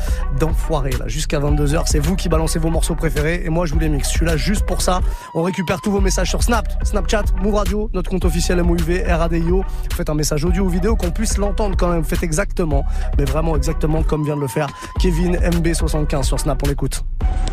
jusqu'à 1.07 1.39
22h. 1.39 1.83
C'est 1.87 1.99
vous 1.99 2.17
qui 2.17 2.29
balancez 2.29 2.59
vos 2.59 2.71
morceaux 2.71 2.95
préférés 2.95 3.43
et 3.45 3.49
moi 3.49 3.67
je 3.67 3.75
vous 3.75 3.79
les 3.79 3.89
mixe. 3.89 4.09
Je 4.09 4.17
suis 4.19 4.27
là 4.27 4.37
juste 4.37 4.65
pour 4.67 4.83
ça. 4.83 5.01
On 5.35 5.43
récupère 5.43 5.81
tous 5.81 5.91
vos 5.91 6.01
messages 6.01 6.29
sur 6.29 6.43
Snap, 6.43 6.67
Snapchat, 6.83 7.25
Move 7.43 7.55
Radio, 7.55 7.91
notre 7.95 8.11
compte 8.11 8.25
officiel 8.25 8.63
MOUV, 8.63 9.05
RADIO. 9.07 9.65
Faites 9.95 10.11
un 10.11 10.15
message 10.15 10.45
audio 10.45 10.65
ou 10.65 10.69
vidéo 10.69 10.97
qu'on 10.97 11.11
puisse 11.11 11.39
l'entendre 11.39 11.77
quand 11.77 11.89
même. 11.89 12.05
Faites 12.05 12.23
exactement, 12.23 12.85
mais 13.19 13.25
vraiment 13.25 13.57
exactement 13.57 14.03
comme 14.03 14.25
vient 14.25 14.37
de 14.37 14.41
le 14.41 14.49
faire 14.49 14.69
Kevin 15.01 15.37
MB75 15.37 16.23
sur 16.25 16.41
Snap. 16.41 16.61
On 16.65 16.69
l'écoute. 16.69 17.05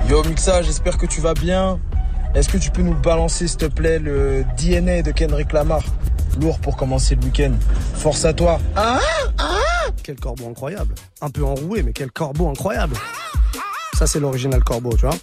Yo 0.09 0.23
Mixa, 0.23 0.61
j'espère 0.61 0.97
que 0.97 1.05
tu 1.05 1.21
vas 1.21 1.33
bien. 1.33 1.79
Est-ce 2.35 2.49
que 2.49 2.57
tu 2.57 2.71
peux 2.71 2.81
nous 2.81 2.95
balancer 2.95 3.47
s'il 3.47 3.57
te 3.57 3.65
plaît 3.65 3.99
le 3.99 4.43
DNA 4.57 5.03
de 5.03 5.11
Kendrick 5.11 5.53
Lamar? 5.53 5.83
Lourd 6.39 6.59
pour 6.59 6.75
commencer 6.75 7.15
le 7.15 7.23
week-end. 7.25 7.53
Force 7.95 8.25
à 8.25 8.33
toi. 8.33 8.59
Ah, 8.75 8.99
ah 9.37 9.59
quel 10.03 10.19
corbeau 10.19 10.49
incroyable. 10.49 10.95
Un 11.21 11.29
peu 11.29 11.43
enroué, 11.43 11.83
mais 11.83 11.93
quel 11.93 12.11
corbeau 12.11 12.49
incroyable. 12.49 12.95
Ça, 13.97 14.07
c'est 14.07 14.19
l'original 14.19 14.63
corbeau, 14.63 14.95
tu 14.97 15.05
vois. 15.05 15.15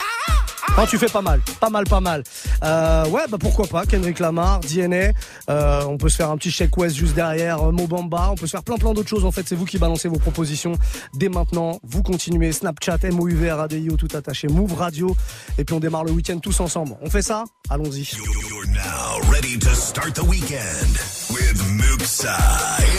Tu 0.91 0.99
fais 0.99 1.09
pas 1.09 1.23
mal, 1.23 1.41
pas 1.61 1.71
mal, 1.71 1.85
pas 1.85 2.01
mal. 2.01 2.25
Euh, 2.65 3.07
ouais, 3.11 3.23
bah 3.31 3.37
pourquoi 3.39 3.67
pas, 3.67 3.87
Kendrick 3.87 4.19
Lamar, 4.19 4.59
DNA. 4.61 5.13
Euh, 5.49 5.85
on 5.85 5.99
peut 5.99 6.09
se 6.09 6.17
faire 6.17 6.31
un 6.31 6.37
petit 6.37 6.51
Shake 6.51 6.77
West 6.77 6.97
juste 6.97 7.15
derrière, 7.15 7.63
euh, 7.63 7.71
Mobamba. 7.71 8.31
On 8.33 8.35
peut 8.35 8.47
se 8.47 8.53
faire 8.53 8.65
plein, 8.65 8.77
plein 8.77 8.93
d'autres 8.93 9.09
choses. 9.09 9.25
En 9.25 9.31
fait, 9.31 9.47
c'est 9.47 9.55
vous 9.55 9.67
qui 9.67 9.79
balancez 9.79 10.09
vos 10.09 10.19
propositions 10.19 10.73
dès 11.15 11.29
maintenant. 11.29 11.79
Vous 11.85 12.03
continuez 12.03 12.51
Snapchat, 12.51 12.99
MOUV, 13.13 13.53
RADIO, 13.53 13.97
tout 13.97 14.09
attaché, 14.15 14.49
Move 14.49 14.75
Radio. 14.75 15.15
Et 15.59 15.65
puis 15.65 15.77
on 15.77 15.81
démarre 15.81 16.03
le 16.05 16.11
week-end 16.11 16.39
tous 16.41 16.59
ensemble. 16.59 16.97
On 17.03 17.11
fait 17.11 17.23
ça? 17.23 17.45
Allons-y. 17.69 18.11
You're 18.17 18.67
now 18.67 19.31
ready 19.31 19.59
to 19.59 19.71
start 19.75 20.15
the 20.15 20.27
weekend 20.27 20.99
with 21.31 21.63
Muxa 21.79 22.37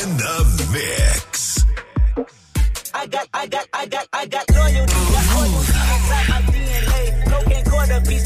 in 0.02 0.16
the 0.18 0.72
mix. 0.72 1.66
I 2.94 3.08
got, 3.08 3.28
I 3.34 3.48
got, 3.48 3.68
I 3.74 3.86
got, 3.88 4.08
I 4.14 4.28
got 4.28 4.50
loyalty. 4.52 4.94
Got 4.94 6.30
loyalty 6.30 6.51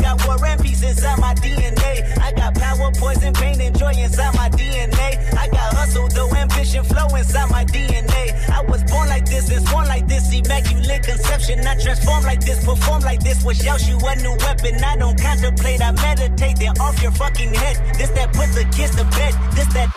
got 0.05 0.27
war 0.27 0.45
and 0.45 0.61
peace 0.61 0.83
inside 0.83 1.19
my 1.19 1.33
DNA. 1.35 1.93
I 2.19 2.31
got 2.33 2.53
power, 2.55 2.91
poison, 2.95 3.33
pain, 3.33 3.59
and 3.59 3.77
joy 3.77 3.93
inside 3.97 4.35
my 4.35 4.49
DNA. 4.49 5.09
I 5.33 5.47
got 5.47 5.73
hustle, 5.73 6.07
though, 6.09 6.29
ambition, 6.35 6.83
flow 6.83 7.07
inside 7.15 7.49
my 7.49 7.65
DNA. 7.65 8.23
I 8.49 8.61
was 8.61 8.83
born 8.83 9.09
like 9.09 9.25
this, 9.25 9.49
and 9.49 9.65
born 9.71 9.87
like 9.87 10.07
this. 10.07 10.31
Immaculate 10.31 11.03
conception. 11.03 11.65
I 11.65 11.75
transform 11.81 12.23
like 12.23 12.41
this, 12.41 12.63
perform 12.63 13.01
like 13.01 13.21
this. 13.23 13.43
Wish 13.43 13.65
out 13.65 13.81
you 13.87 13.97
a 13.97 14.15
new 14.17 14.35
weapon. 14.45 14.83
I 14.83 14.95
don't 14.95 15.19
contemplate, 15.19 15.81
I 15.81 15.91
meditate. 15.91 16.59
Then 16.59 16.77
off 16.79 17.01
your 17.01 17.11
fucking 17.11 17.53
head. 17.53 17.75
This 17.97 18.11
that 18.11 18.31
put 18.33 18.49
the 18.53 18.65
kids 18.75 18.95
to 18.97 19.05
bed. 19.17 19.33
This 19.55 19.67
that. 19.73 19.89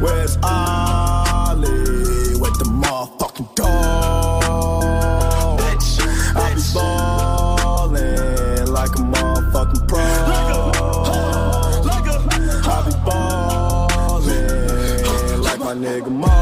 Where's 0.01 0.35
Ollie 0.43 2.33
with 2.39 2.57
the 2.57 2.65
motherfucking 2.65 3.53
dog? 3.55 5.59
I 6.35 6.53
be 6.55 6.61
ballin' 6.73 8.67
like 8.73 8.95
a 8.95 9.03
motherfucking 9.13 9.87
pro. 9.87 9.99
I 12.65 12.67
be 12.85 12.91
ballin' 13.05 14.33
like 15.43 15.59
my 15.59 15.73
nigga 15.73 16.09
Mo. 16.11 16.38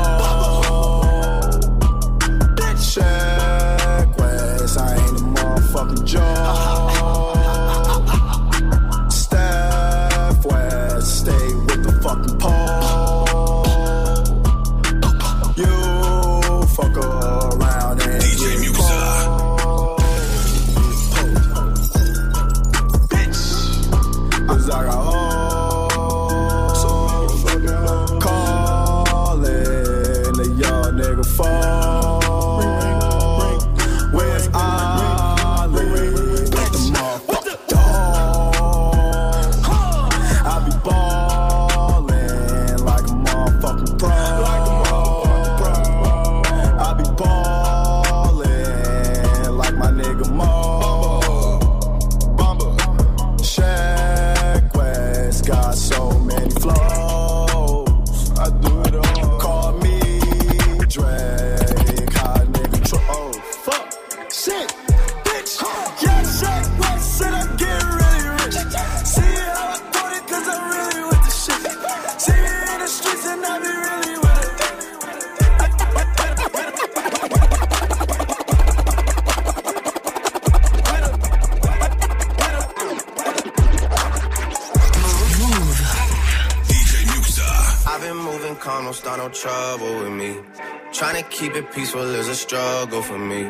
Peaceful 91.78 92.16
is 92.16 92.28
a 92.28 92.34
struggle 92.34 93.04
for 93.04 93.20
me. 93.20 93.42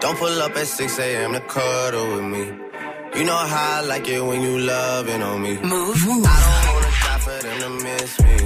Don't 0.00 0.18
pull 0.18 0.40
up 0.40 0.56
at 0.56 0.66
6 0.66 0.98
a.m. 1.00 1.34
to 1.34 1.40
cuddle 1.40 2.08
with 2.14 2.24
me. 2.34 2.44
You 3.16 3.24
know 3.28 3.40
how 3.54 3.78
I 3.78 3.80
like 3.82 4.08
it 4.08 4.22
when 4.24 4.40
you 4.40 4.58
loving 4.58 5.22
on 5.22 5.42
me. 5.42 5.54
Move, 5.74 5.98
move. 6.06 6.24
I 6.26 6.38
don't 6.64 6.74
wanna 6.76 6.92
die 7.04 7.20
for 7.26 7.38
them 7.46 7.58
to 7.64 7.70
miss 7.84 8.12
me. 8.26 8.38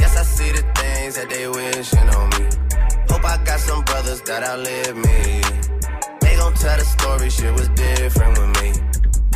Yes, 0.00 0.12
I 0.22 0.24
see 0.36 0.50
the 0.58 0.64
things 0.78 1.12
that 1.18 1.28
they 1.32 1.48
wishing 1.48 2.08
on 2.18 2.26
me. 2.36 2.44
Hope 3.10 3.24
I 3.24 3.36
got 3.48 3.58
some 3.68 3.82
brothers 3.82 4.20
that 4.28 4.42
outlive 4.50 4.96
me. 5.06 5.20
They 6.22 6.34
gon' 6.36 6.54
tell 6.54 6.78
the 6.82 6.86
story, 6.96 7.30
shit 7.30 7.52
was 7.52 7.68
different 7.70 8.38
with 8.38 8.52
me. 8.62 8.70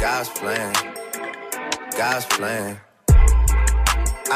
God's 0.05 0.29
plan, 0.39 0.73
God's 1.99 2.27
plan. 2.27 2.79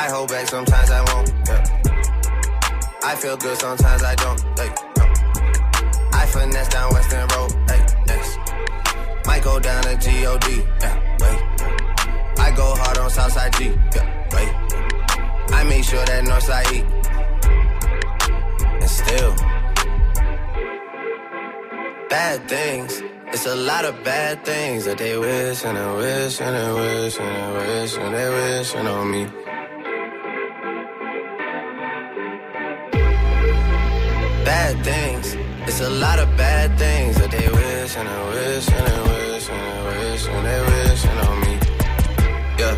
I 0.02 0.04
hold 0.14 0.28
back 0.30 0.48
sometimes 0.48 0.90
I 0.90 1.00
won't. 1.10 1.28
Yeah. 1.46 1.77
I 3.08 3.16
feel 3.16 3.38
good 3.38 3.56
sometimes 3.56 4.02
I 4.02 4.14
don't. 4.16 4.38
Hey, 4.58 4.68
no. 4.98 5.04
I 6.12 6.26
finesse 6.26 6.68
down 6.68 6.92
Western 6.92 7.26
Road. 7.28 7.52
Hey, 7.70 7.82
next. 8.06 8.38
Might 9.26 9.42
go 9.42 9.58
down 9.58 9.82
to 9.82 9.94
God. 9.94 10.44
Yeah, 10.82 11.16
wait. 11.22 11.40
I 12.38 12.52
go 12.54 12.74
hard 12.76 12.98
on 12.98 13.08
Southside 13.08 13.54
G. 13.54 13.64
Yeah, 13.96 14.06
wait. 14.34 14.52
I 15.54 15.64
make 15.64 15.84
sure 15.84 16.04
that 16.04 16.22
Northside 16.26 16.70
E. 16.76 16.80
And 18.82 18.90
still, 18.90 19.34
bad 22.10 22.46
things 22.46 23.02
It's 23.32 23.46
a 23.46 23.56
lot 23.56 23.86
of 23.86 24.04
bad 24.04 24.44
things 24.44 24.84
that 24.84 24.98
they 24.98 25.16
wish 25.16 25.64
and 25.64 25.78
they 25.78 25.96
wish 25.96 26.42
and 26.42 26.54
they 26.54 26.72
wish 26.80 27.18
and 27.18 27.34
they 27.36 27.80
wish 27.80 27.96
and 27.96 28.14
they 28.14 28.28
wish 28.28 28.74
on 28.74 29.10
me. 29.10 29.47
Bad 34.48 34.82
things. 34.82 35.36
It's 35.68 35.80
a 35.82 35.90
lot 35.90 36.18
of 36.18 36.28
bad 36.38 36.78
things 36.78 37.18
that 37.18 37.30
they 37.30 37.48
wish 37.60 37.96
and 37.98 38.08
they 38.08 38.22
wish 38.32 38.66
and 38.76 38.86
they 38.88 39.00
wish 39.10 39.48
and 39.50 39.62
they 39.66 39.80
wish 39.88 40.26
and 40.26 40.46
they 40.46 40.60
wishing 40.70 41.18
on 41.28 41.36
me. 41.44 41.54
Yeah. 42.60 42.74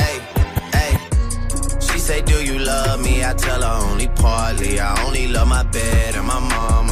Hey, 0.00 0.16
hey. 0.76 0.92
She 1.80 1.98
say, 1.98 2.22
Do 2.22 2.36
you 2.44 2.60
love 2.60 3.02
me? 3.02 3.24
I 3.24 3.34
tell 3.34 3.62
her 3.62 3.90
only 3.90 4.06
partly. 4.06 4.78
I 4.78 5.04
only 5.06 5.26
love 5.26 5.48
my 5.48 5.64
bed 5.64 6.14
and 6.14 6.26
my 6.28 6.38
mom. 6.38 6.87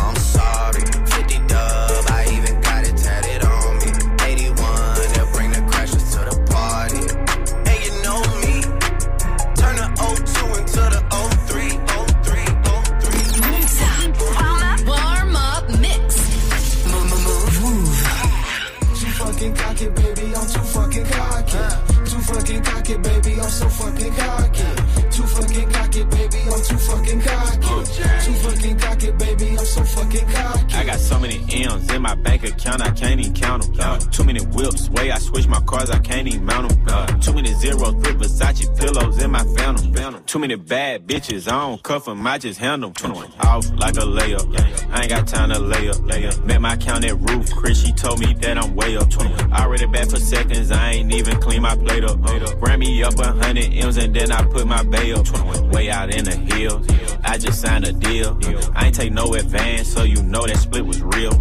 Bad 40.66 41.07
bitches, 41.07 41.50
I 41.50 41.52
don't 41.66 41.83
cuff 41.83 42.07
them, 42.07 42.26
I 42.26 42.38
just 42.38 42.59
handle 42.59 42.90
them. 42.90 43.12
Off 43.40 43.70
like 43.72 43.96
a 43.96 44.00
layup, 44.00 44.90
I 44.90 45.02
ain't 45.02 45.09
got 45.09 45.29
time 45.29 45.50
to 45.50 45.59
lay 45.59 45.88
up. 45.88 46.02
Lay 46.02 46.26
up. 46.26 46.44
Met 46.44 46.61
my 46.61 46.76
count 46.76 47.05
at 47.05 47.18
roof, 47.31 47.50
Chris, 47.52 47.85
she 47.85 47.92
told 47.92 48.18
me 48.20 48.35
that 48.35 48.59
I'm 48.59 48.74
way 48.74 48.96
up. 48.96 49.09
I 49.52 49.64
already 49.64 49.87
back 49.87 50.09
for 50.09 50.16
seconds, 50.16 50.70
I 50.70 50.92
ain't 50.92 51.12
even 51.12 51.40
clean 51.40 51.62
my 51.62 51.76
plate 51.76 52.05
up. 52.05 52.18
Ran 52.61 52.81
me 52.81 53.02
up 53.02 53.18
a 53.18 53.33
hundred 53.33 53.72
M's 53.72 53.96
and 53.96 54.14
then 54.14 54.33
I 54.33 54.44
put 54.44 54.66
my 54.66 54.83
bay 54.83 55.12
up. 55.12 55.26
Way 55.72 55.90
out 55.90 56.14
in 56.14 56.24
the 56.24 56.37
hills, 56.37 56.87
I 57.24 57.38
just 57.38 57.61
signed 57.61 57.87
a 57.87 57.92
deal. 57.92 58.38
I 58.74 58.87
ain't 58.87 58.94
take 58.94 59.12
no 59.12 59.35
advance, 59.35 59.92
so 59.92 60.02
you 60.02 60.22
know 60.22 60.46
that 60.46 60.57
split 60.57 60.85
was 60.85 61.02
real. 61.02 61.33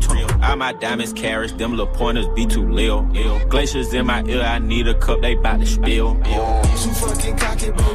All 0.43 0.55
my 0.55 0.73
diamonds 0.73 1.13
carrots, 1.13 1.53
them 1.53 1.71
little 1.71 1.93
pointers 1.93 2.27
be 2.35 2.45
too 2.45 2.69
lil. 2.69 3.03
Glaciers 3.49 3.93
in 3.93 4.05
my 4.05 4.23
ear, 4.23 4.41
I 4.41 4.59
need 4.59 4.87
a 4.87 4.93
cup, 4.99 5.21
they 5.21 5.35
bout 5.35 5.59
to 5.59 5.65
spill. 5.65 6.15
Too 6.15 6.89
fucking 6.91 7.37
cocky, 7.37 7.71
baby, 7.71 7.94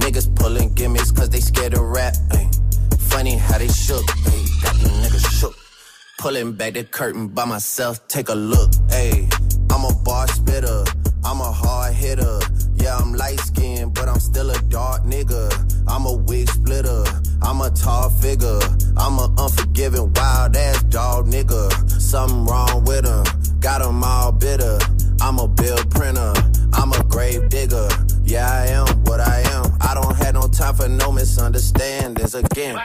Niggas 0.00 0.34
pulling 0.34 0.72
gimmicks 0.74 1.10
cause 1.12 1.30
they 1.30 1.40
scared 1.40 1.74
of 1.74 1.82
rap. 1.82 2.14
ay. 2.32 2.48
Funny 3.10 3.36
how 3.36 3.58
they 3.58 3.68
shook, 3.68 4.04
ay, 4.26 4.44
got 4.62 4.74
them 4.76 4.92
niggas 5.02 5.26
shook. 5.38 5.54
Pulling 6.18 6.52
back 6.52 6.74
the 6.74 6.84
curtain 6.84 7.28
by 7.28 7.44
myself, 7.44 8.06
take 8.08 8.28
a 8.28 8.34
look. 8.34 8.70
Ayy, 8.88 9.28
I'm 9.72 9.84
a 9.84 9.94
bar 10.04 10.26
spitter, 10.28 10.84
I'm 11.24 11.40
a 11.40 11.52
hard 11.52 11.94
hitter. 11.94 12.38
Yeah, 12.76 12.96
I'm 12.96 13.12
light 13.14 13.40
skinned, 13.40 13.94
but 13.94 14.08
I'm 14.08 14.20
still 14.20 14.50
a 14.50 14.58
dark 14.68 15.02
nigga. 15.02 15.42
I'm 15.88 16.06
a 16.06 16.14
wig 16.14 16.48
splitter, 16.48 17.04
I'm 17.42 17.60
a 17.60 17.70
tall 17.70 18.10
figure. 18.10 18.60
I'm 18.96 19.18
a 19.18 19.32
unforgiving, 19.38 20.12
wild 20.14 20.56
ass 20.56 20.82
dog 20.84 21.26
nigga. 21.26 21.70
Something 22.00 22.46
wrong 22.46 22.84
with 22.84 23.04
him, 23.04 23.24
got 23.60 23.82
him 23.82 24.02
all 24.02 24.32
bitter. 24.32 24.78
I'm 25.20 25.38
a 25.38 25.48
bill 25.48 25.78
printer, 25.90 26.32
I'm 26.72 26.92
a 26.92 27.04
grave 27.04 27.48
digger. 27.48 27.88
Yeah, 28.30 28.48
I 28.48 28.66
am 28.66 28.86
what 29.06 29.18
I 29.18 29.40
am. 29.40 29.76
I 29.80 29.92
don't 29.92 30.16
have 30.18 30.34
no 30.34 30.46
time 30.46 30.76
for 30.76 30.88
no 30.88 31.10
misunderstandings 31.10 32.36
again. 32.36 32.78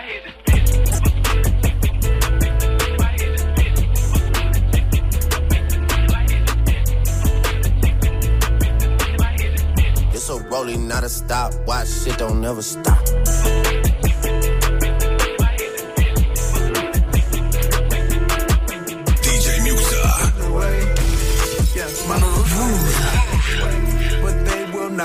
It's 10.16 10.30
a 10.30 10.40
rolling, 10.50 10.88
not 10.88 11.04
a 11.04 11.10
stop. 11.10 11.54
Watch 11.68 11.90
shit 11.90 12.18
don't 12.18 12.42
never 12.42 12.64
stop. 12.64 13.06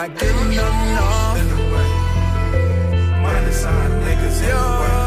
Not 0.08 0.18
get 0.18 0.30
enough, 0.30 0.78
no. 0.96 1.60
Minus 3.22 3.60
sign 3.62 3.90
niggas, 4.02 4.48
yo. 4.48 4.99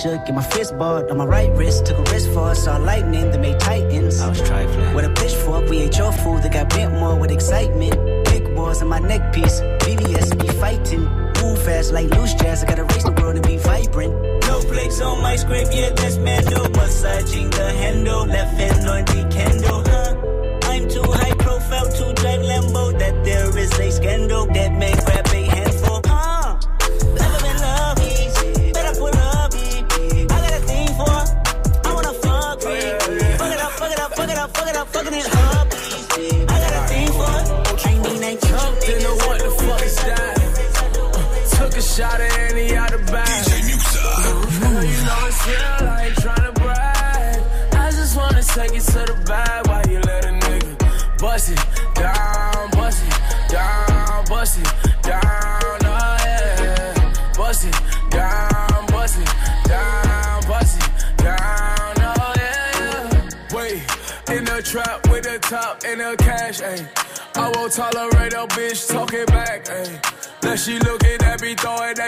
Shook, 0.00 0.26
and 0.26 0.36
my 0.36 0.42
fist 0.42 0.76
balled 0.78 1.10
on 1.10 1.18
my 1.18 1.24
right 1.24 1.50
wrist. 1.56 1.86
Took 1.86 1.98
a 1.98 2.10
risk 2.12 2.30
for 2.30 2.50
us, 2.50 2.64
saw 2.64 2.76
lightning, 2.78 3.30
then 3.30 3.40
made 3.40 3.60
titans. 3.60 4.20
I 4.20 4.28
was 4.28 4.40
trifling. 4.40 4.94
With 4.94 5.04
a 5.04 5.10
pitchfork, 5.10 5.68
we 5.68 5.78
ate 5.78 5.96
your 5.98 6.12
food 6.12 6.42
that 6.42 6.52
got 6.52 6.70
bent 6.70 6.92
more 6.94 7.16
with 7.18 7.30
excitement. 7.30 7.96
Big 8.26 8.54
balls 8.54 8.80
in 8.82 8.88
my 8.88 8.98
neck 8.98 9.32
piece, 9.34 9.60
BBS 9.84 10.28
be 10.40 10.48
fighting. 10.58 11.04
Move 11.42 11.62
fast 11.62 11.92
like 11.92 12.08
loose 12.16 12.34
jazz, 12.34 12.62
I 12.62 12.66
gotta 12.66 12.84
race 12.84 13.04
the 13.04 13.12
world 13.12 13.36
and 13.36 13.46
be 13.46 13.56
vibrant. 13.56 14.12
No 14.46 14.60
plates 14.60 15.00
on 15.00 15.22
my 15.22 15.36
script, 15.36 15.74
yeah, 15.74 15.90
this 15.90 16.16
that's 16.16 16.18
Mando. 16.18 16.68
Massaging 16.70 17.50
the 17.50 17.72
handle, 17.72 18.26
left 18.26 18.54
hand 18.56 18.88
on 18.88 19.04
the 19.04 19.28
candle, 19.34 19.79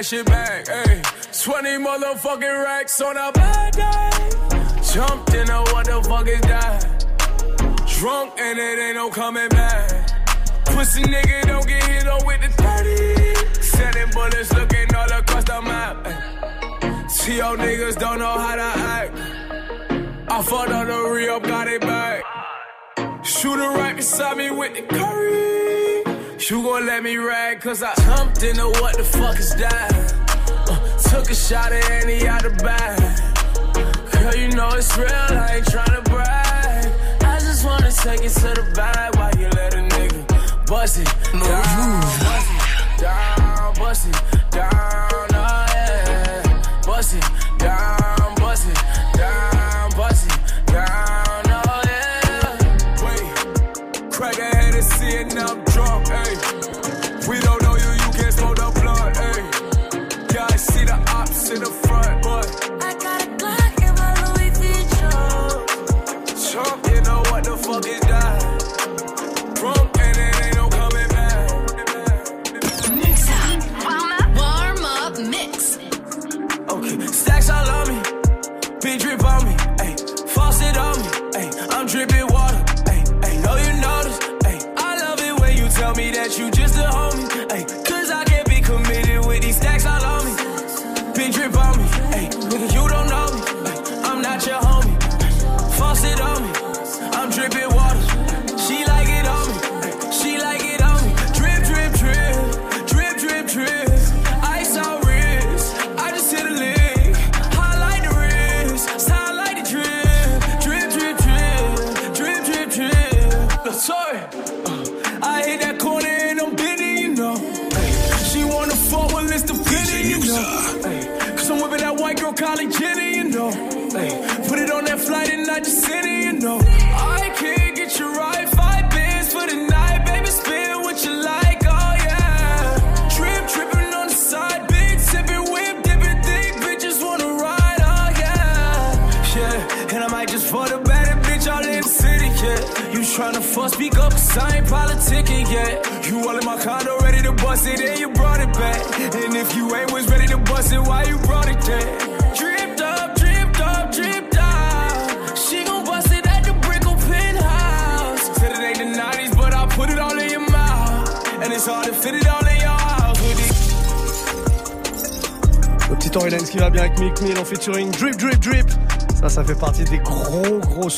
that 0.02 0.08
shit 0.08 0.26
back, 0.26 0.64
ayy. 0.66 1.44
20 1.44 1.68
motherfucking 1.84 2.64
racks 2.64 3.00
on 3.00 3.16
a 3.16 3.30
bad 3.32 3.72
day. 3.72 4.30
Jumped 4.92 5.34
in 5.34 5.48
a 5.48 5.62
what 5.70 5.86
the 5.86 6.02
fuck 6.08 6.26
is 6.26 6.40
that? 6.42 7.06
Drunk 7.98 8.32
and 8.38 8.58
it 8.58 8.78
ain't 8.78 8.96
no 8.96 9.10
coming 9.10 9.48
back. 9.48 9.90
Pussy 10.66 11.02
nigga 11.02 11.46
don't 11.46 11.66
get 11.66 11.84
hit 11.84 12.08
on 12.08 12.26
with 12.26 12.40
the 12.40 12.48
30. 12.62 13.62
Sending 13.62 14.10
bullets 14.10 14.52
looking 14.52 14.94
all 14.94 15.12
across 15.12 15.44
the 15.44 15.62
map. 15.62 17.10
See 17.10 17.38
y'all 17.38 17.56
niggas 17.56 17.96
don't 17.96 18.18
know 18.18 18.38
how 18.38 18.56
to 18.56 18.62
act. 18.62 19.18
I 20.28 20.42
fought 20.42 20.72
on 20.72 20.86
the 20.88 21.10
re 21.10 21.26
got 21.40 21.68
it 21.68 21.80
back. 21.82 22.24
Shooter 23.24 23.70
right 23.78 23.94
beside 23.94 24.36
me 24.36 24.50
with 24.50 24.74
the 24.74 24.82
curry. 24.82 25.71
You 26.50 26.60
gon' 26.60 26.86
let 26.86 27.04
me 27.04 27.16
rag, 27.18 27.60
cause 27.60 27.84
I 27.84 27.94
jumped 28.04 28.42
into 28.42 28.66
what 28.66 28.96
the 28.96 29.04
fuck 29.04 29.38
is 29.38 29.54
that? 29.56 29.92
Uh, 30.68 30.98
took 30.98 31.30
a 31.30 31.34
shot 31.34 31.72
at 31.72 31.88
any 31.88 32.26
out 32.26 32.42
the 32.42 32.50
bag. 32.50 32.98
Girl, 34.12 34.34
you 34.34 34.48
know 34.48 34.70
it's 34.70 34.96
real, 34.98 35.08
I 35.08 35.56
ain't 35.56 35.66
tryna 35.66 36.04
brag. 36.04 36.92
I 37.22 37.38
just 37.38 37.64
wanna 37.64 37.92
take 37.92 38.22
it 38.22 38.30
to 38.30 38.60
the 38.60 38.72
bag 38.74 39.14
while 39.14 39.30
you 39.38 39.48
let 39.50 39.74
a 39.74 39.82
nigga 39.94 40.66
bust 40.66 40.98
it 40.98 41.06
down, 41.32 42.00
bust 42.18 42.50
it 42.50 43.00
down, 43.00 43.74
bust 43.74 44.08
it 44.08 44.50
down, 44.50 45.11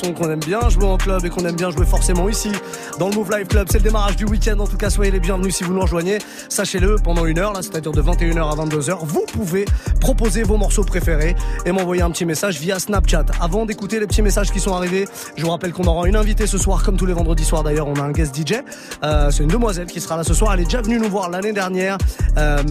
qu'on 0.02 0.30
aime 0.30 0.40
bien 0.40 0.68
jouer 0.68 0.86
en 0.86 0.96
club 0.96 1.24
et 1.24 1.30
qu'on 1.30 1.44
aime 1.44 1.54
bien 1.56 1.70
jouer 1.70 1.86
forcément 1.86 2.28
ici 2.28 2.50
dans 2.98 3.08
le 3.08 3.14
Move 3.14 3.30
Live 3.30 3.46
Club. 3.46 3.66
C'est 3.70 3.78
le 3.78 3.84
démarrage 3.84 4.16
du 4.16 4.24
week-end. 4.24 4.58
En 4.58 4.66
tout 4.66 4.76
cas, 4.76 4.90
soyez 4.90 5.10
les 5.10 5.20
bienvenus 5.20 5.56
si 5.56 5.64
vous 5.64 5.72
nous 5.72 5.80
rejoignez. 5.80 6.18
Sachez-le, 6.48 6.96
pendant 6.96 7.26
une 7.26 7.38
heure, 7.38 7.52
là, 7.52 7.62
c'est-à-dire 7.62 7.92
de 7.92 8.02
21h 8.02 8.52
à 8.52 8.64
22h, 8.64 8.98
vous 9.02 9.24
pouvez 9.32 9.64
proposer 10.00 10.42
vos 10.42 10.56
morceaux 10.56 10.84
préférés 10.84 11.34
et 11.64 11.72
m'envoyer 11.72 12.02
un 12.02 12.10
petit 12.10 12.24
message 12.24 12.58
via 12.60 12.78
Snapchat. 12.78 13.26
Avant 13.40 13.66
d'écouter 13.66 14.00
les 14.00 14.06
petits 14.06 14.22
messages 14.22 14.50
qui 14.50 14.60
sont 14.60 14.74
arrivés, 14.74 15.06
je 15.36 15.44
vous 15.44 15.50
rappelle 15.50 15.72
qu'on 15.72 15.84
aura 15.84 16.06
une 16.08 16.16
invitée 16.16 16.46
ce 16.46 16.58
soir, 16.58 16.82
comme 16.82 16.96
tous 16.96 17.06
les 17.06 17.12
vendredis 17.12 17.44
soirs 17.44 17.62
d'ailleurs. 17.62 17.88
On 17.88 17.94
a 17.94 18.02
un 18.02 18.12
guest 18.12 18.36
DJ. 18.36 18.54
Euh, 19.02 19.30
c'est 19.30 19.42
une 19.42 19.48
demoiselle 19.48 19.86
qui 19.86 20.00
sera 20.00 20.16
là 20.16 20.24
ce 20.24 20.34
soir. 20.34 20.54
Elle 20.54 20.60
est 20.60 20.64
déjà 20.64 20.82
venue 20.82 20.98
nous 20.98 21.08
voir 21.08 21.30
l'année 21.30 21.52
dernière. 21.52 21.98
Euh, 22.38 22.62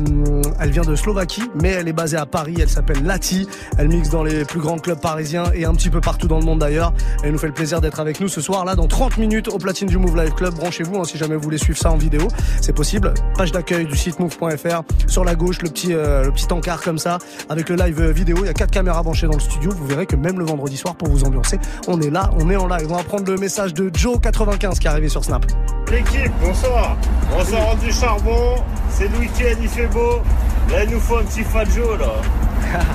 elle 0.60 0.72
vient 0.72 0.84
de 0.84 0.96
Slovaquie, 0.96 1.44
mais 1.62 1.70
elle 1.70 1.88
est 1.88 1.94
basée 1.94 2.18
à 2.18 2.26
Paris. 2.26 2.56
Elle 2.60 2.70
s'appelle 2.70 3.04
Lati. 3.04 3.48
Elle 3.78 3.90
mixe 3.90 4.10
dans 4.10 4.24
les 4.24 4.46
plus 4.46 4.60
grands 4.60 4.78
clubs 4.78 5.00
parisiens. 5.00 5.44
parisien 5.44 5.44
et 5.54 5.66
un 5.66 5.74
petit 5.74 5.90
peu 5.90 6.02
partout 6.02 6.28
dans 6.28 6.40
le 6.40 6.46
monde 6.46 6.60
d'ailleurs. 6.60 6.94
Elle 7.24 7.32
nous 7.32 7.38
fait 7.38 7.48
le 7.48 7.54
plaisir 7.54 7.82
d'être 7.82 8.00
avec 8.00 8.20
nous 8.20 8.28
ce 8.28 8.42
soir 8.42 8.66
là 8.66 8.76
dans 8.76 8.88
30 8.88 9.18
minutes 9.18 9.48
au 9.48 9.58
platine 9.58 9.88
du 9.88 9.98
Move 9.98 10.13
Live 10.16 10.34
Club. 10.34 10.54
Branchez-vous 10.56 11.00
hein, 11.00 11.04
si 11.04 11.18
jamais 11.18 11.36
vous 11.36 11.42
voulez 11.42 11.58
suivre 11.58 11.78
ça 11.78 11.92
en 11.92 11.98
vidéo, 11.98 12.28
c'est 12.62 12.74
possible. 12.74 13.14
Page 13.38 13.52
d'accueil 13.52 13.86
du 13.86 13.96
site 13.96 14.20
move.fr. 14.20 14.84
Sur 15.08 15.24
la 15.24 15.36
gauche, 15.36 15.62
le 15.62 15.70
petit 15.70 15.94
euh, 15.94 16.24
le 16.26 16.32
petit 16.32 16.52
encart 16.52 16.82
comme 16.82 16.98
ça 16.98 17.18
avec 17.50 17.70
le 17.70 17.76
live 17.76 18.02
vidéo. 18.12 18.38
Il 18.42 18.46
y 18.46 18.50
a 18.50 18.54
quatre 18.54 18.72
caméras 18.72 19.04
branchées 19.04 19.28
dans 19.28 19.34
le 19.34 19.40
studio. 19.40 19.72
Vous 19.72 19.86
verrez 19.86 20.06
que 20.06 20.16
même 20.16 20.40
le 20.40 20.46
vendredi 20.46 20.78
soir 20.78 20.96
pour 20.96 21.10
vous 21.10 21.24
ambiancer, 21.24 21.60
on 21.88 22.02
est 22.02 22.10
là, 22.10 22.30
on 22.40 22.50
est 22.50 22.56
en 22.56 22.68
live. 22.68 22.88
On 22.90 22.96
va 22.96 23.04
prendre 23.04 23.30
le 23.30 23.38
message 23.38 23.74
de 23.74 23.90
Joe95 23.90 24.80
qui 24.80 24.88
est 24.88 24.90
arrivé 24.90 25.10
sur 25.10 25.24
Snap. 25.24 25.46
L'équipe, 25.92 26.32
bonsoir. 26.42 26.98
On 27.38 27.46
sort 27.46 27.66
rendu 27.66 27.92
charbon. 27.92 28.56
C'est 28.90 29.08
le 29.08 29.18
week-end, 29.20 29.56
il 29.62 29.70
fait 29.70 29.88
beau. 29.88 30.22
Là, 30.70 30.84
il 30.84 30.92
nous 30.92 31.00
faut 31.00 31.18
un 31.18 31.24
petit 31.24 31.44
Fat 31.44 31.66
Joe, 31.66 32.00
là. 32.00 32.14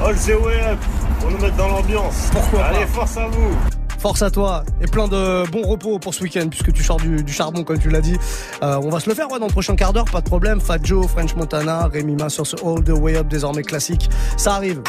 All 0.05 0.17
the 0.17 0.45
way 0.45 0.61
up. 0.61 0.79
Pour 1.21 1.31
nous 1.31 1.39
mettre 1.39 1.57
dans 1.57 1.69
l'ambiance. 1.69 2.29
Pourquoi 2.33 2.65
Allez, 2.65 2.81
pas 2.81 2.87
force 2.87 3.17
à 3.17 3.27
vous. 3.29 3.78
Force 3.99 4.23
à 4.23 4.31
toi 4.31 4.65
et 4.81 4.87
plein 4.87 5.09
de 5.09 5.49
bons 5.51 5.67
repos 5.67 5.99
pour 5.99 6.15
ce 6.15 6.23
week-end 6.23 6.47
puisque 6.49 6.73
tu 6.73 6.85
sors 6.85 6.99
du, 6.99 7.25
charbon 7.33 7.65
comme 7.65 7.79
tu 7.79 7.91
l'as 7.91 8.01
dit. 8.01 8.17
Euh, 8.63 8.81
on 8.83 8.91
va 8.91 9.01
se 9.01 9.09
le 9.09 9.15
faire 9.15 9.31
ouais, 9.31 9.39
dans 9.39 9.47
le 9.47 9.53
prochain 9.53 9.75
quart 9.77 9.93
d'heure, 9.93 10.05
pas 10.05 10.21
de 10.21 10.27
problème. 10.27 10.61
Fat 10.61 10.79
French 11.09 11.35
Montana, 11.35 11.89
Rémi 11.89 12.15
Ma 12.15 12.29
sur 12.29 12.47
ce 12.47 12.57
All 12.65 12.85
the 12.85 12.91
Way 12.91 13.17
Up 13.17 13.29
désormais 13.29 13.63
classique. 13.63 14.09
Ça 14.37 14.55
arrive. 14.55 14.83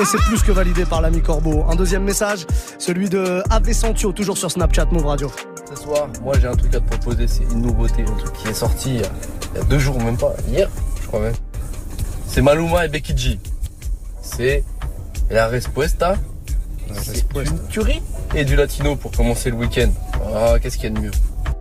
Et 0.00 0.04
c'est 0.04 0.18
plus 0.18 0.42
que 0.42 0.52
validé 0.52 0.84
par 0.84 1.00
l'ami 1.00 1.20
Corbeau. 1.20 1.64
Un 1.68 1.76
deuxième 1.76 2.04
message, 2.04 2.46
celui 2.78 3.08
de 3.08 3.42
Ave 3.50 3.72
Santio, 3.72 4.12
toujours 4.12 4.38
sur 4.38 4.50
Snapchat 4.50 4.86
Move 4.86 5.06
Radio. 5.06 5.30
Ce 5.68 5.82
soir, 5.82 6.08
moi 6.22 6.34
j'ai 6.40 6.48
un 6.48 6.56
truc 6.56 6.74
à 6.74 6.80
te 6.80 6.88
proposer, 6.88 7.28
c'est 7.28 7.44
une 7.52 7.62
nouveauté, 7.62 8.02
un 8.02 8.18
truc 8.18 8.32
qui 8.32 8.48
est 8.48 8.54
sorti 8.54 8.94
il 8.94 9.00
y 9.00 9.04
a, 9.04 9.10
il 9.54 9.58
y 9.58 9.60
a 9.60 9.64
deux 9.64 9.78
jours, 9.78 9.98
même 10.02 10.16
pas, 10.16 10.32
hier, 10.48 10.68
je 11.02 11.06
crois 11.06 11.20
même. 11.20 11.34
C'est 12.26 12.42
Maluma 12.42 12.86
et 12.86 12.88
Becky. 12.88 13.38
C'est 14.22 14.64
La 15.30 15.48
Respuesta. 15.48 16.14
C'est 17.02 17.24
une 17.34 17.68
tuerie 17.68 18.02
et 18.34 18.44
du 18.44 18.56
latino 18.56 18.96
pour 18.96 19.10
commencer 19.10 19.50
le 19.50 19.56
week-end. 19.56 19.90
Ah, 20.34 20.58
qu'est-ce 20.60 20.76
qu'il 20.76 20.84
y 20.84 20.92
a 20.92 20.96
de 20.96 21.00
mieux 21.00 21.10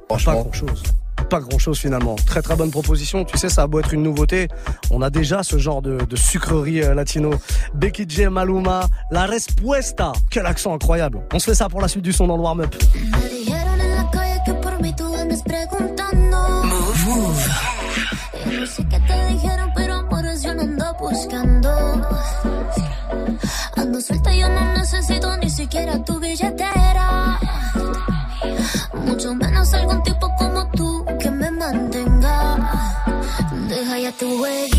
Franchement. 0.08 0.34
Pas 0.34 0.42
grand 0.42 0.54
chose. 0.54 0.84
Pas 1.30 1.40
grand 1.42 1.60
chose 1.60 1.78
finalement. 1.78 2.16
Très 2.16 2.42
très 2.42 2.56
bonne 2.56 2.72
proposition. 2.72 3.24
Tu 3.26 3.38
sais, 3.38 3.50
ça 3.50 3.64
a 3.64 3.68
beau 3.68 3.80
être 3.80 3.94
une 3.94 4.04
nouveauté. 4.04 4.48
On 4.90 5.02
a 5.02 5.10
déjà 5.10 5.44
ce 5.44 5.58
genre 5.58 5.82
de, 5.82 5.98
de 5.98 6.16
sucrerie 6.16 6.82
euh, 6.82 6.96
latino. 6.96 7.32
Becky 7.74 8.06
J, 8.08 8.28
Maluma, 8.28 8.88
La 9.12 9.26
Respuesta. 9.26 10.14
Quel 10.32 10.46
accent 10.46 10.74
incroyable. 10.74 11.20
On 11.34 11.40
se 11.40 11.46
fait 11.46 11.56
ça 11.56 11.70
pour 11.70 11.82
la 11.82 11.88
suite 11.88 12.04
du 12.04 12.14
son 12.14 12.28
dans 12.28 12.38
le 12.38 12.42
warm-up. 12.42 12.76
Ando 23.80 24.02
suelta, 24.02 24.34
yo 24.36 24.50
no 24.50 24.74
necesito 24.74 25.38
ni 25.38 25.50
siquiera 25.50 26.04
tu 26.04 26.20
billetera. 26.20 27.40
Mucho 29.06 29.34
menos 29.34 29.74
algún 29.74 30.04
tipo 30.04 30.30
como 30.38 30.68
tú 30.72 31.06
que 31.20 31.32
me 31.32 31.50
mantenga. 31.52 32.58
Deja 33.70 34.00
ya 34.00 34.12
tu 34.12 34.38
jueguito, 34.38 34.79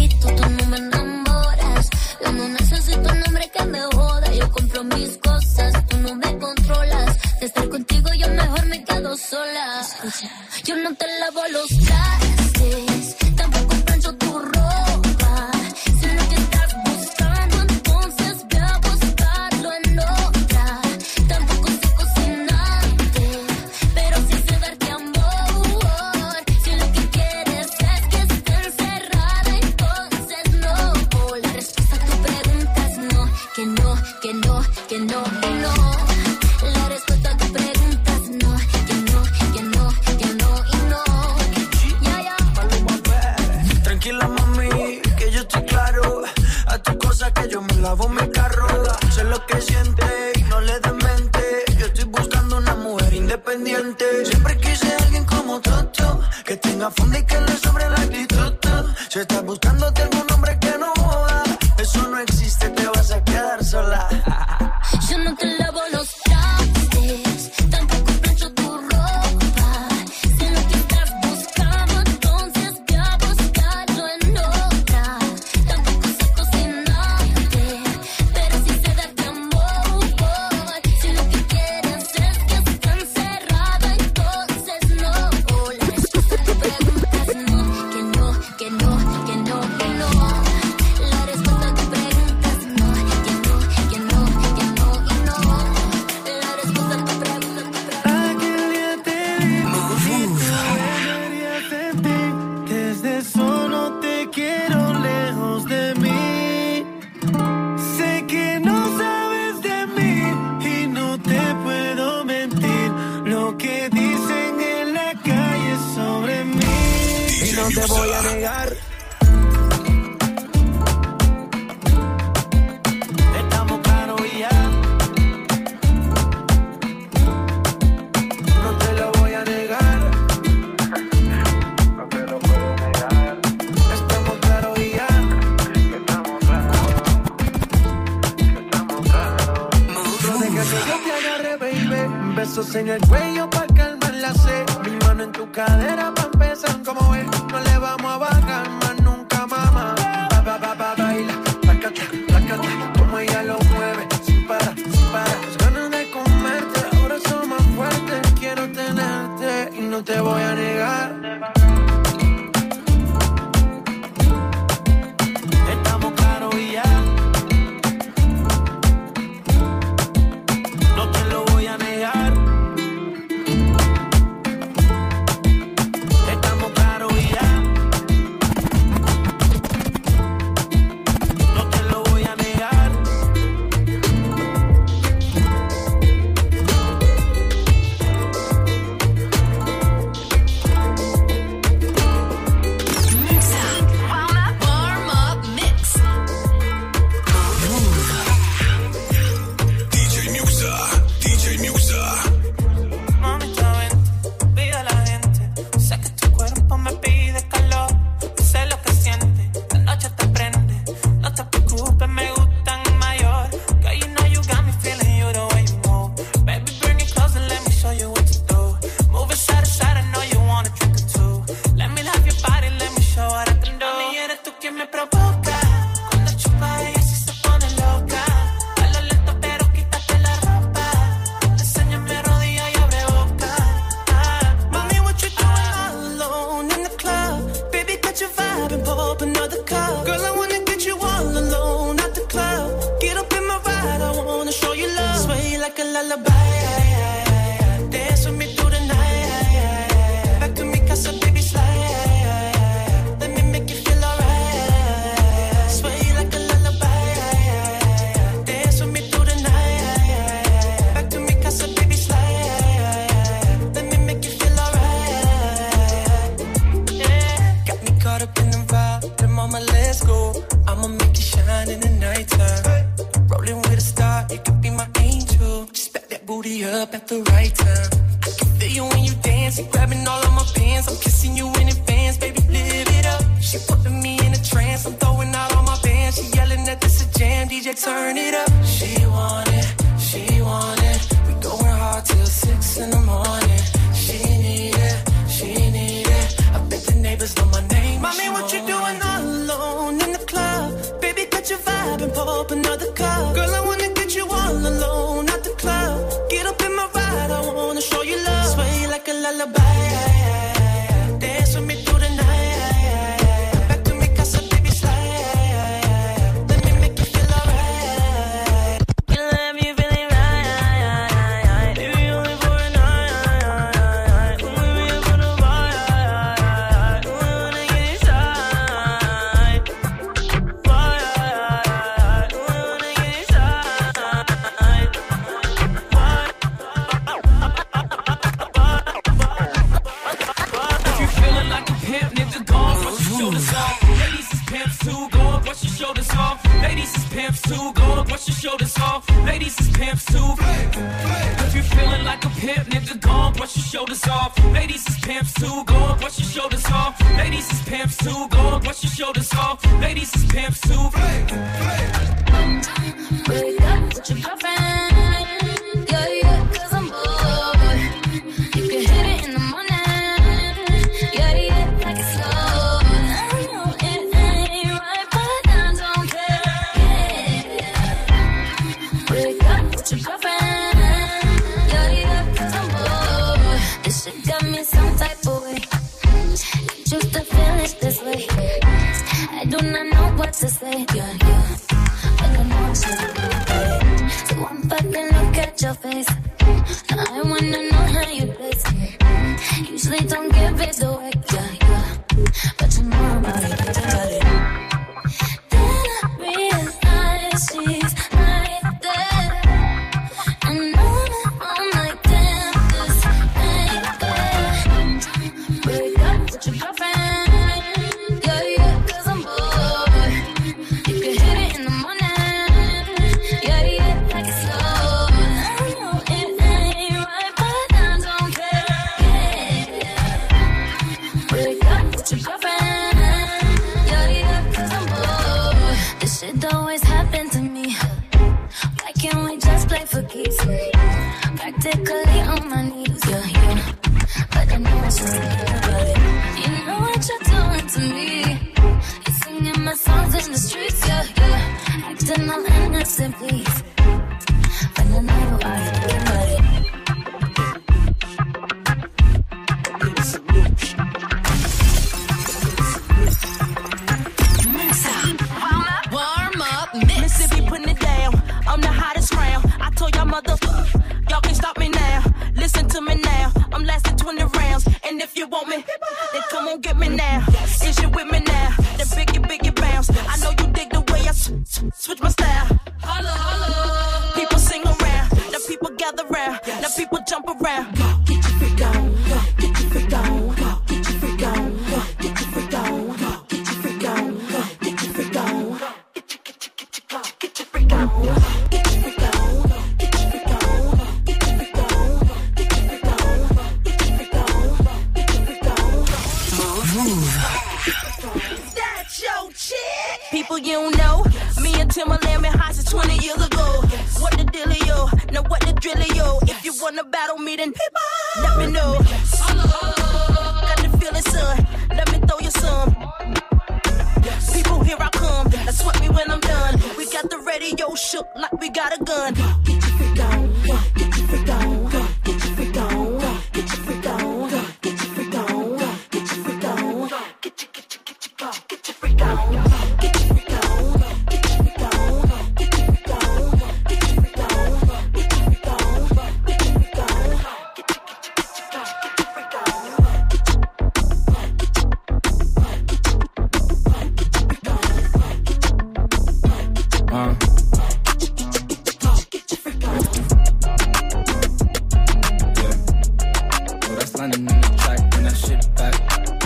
London 564.01 564.31
on 564.31 564.41
the 564.41 564.57
track, 564.57 564.81
and 564.97 565.05
that 565.05 565.15
shit 565.15 565.55
back. 565.57 565.75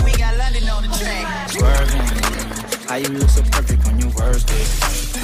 We 0.05 0.11
got 0.15 0.37
London 0.37 0.69
on 0.69 0.81
the 0.83 0.91
track. 0.95 1.49
Swerving. 1.51 2.87
How 2.87 2.95
you 2.95 3.09
look 3.19 3.29
so 3.29 3.41
perfect 3.51 3.85
on 3.85 3.99
your 3.99 4.11
worst 4.11 4.47
day. 4.47 4.63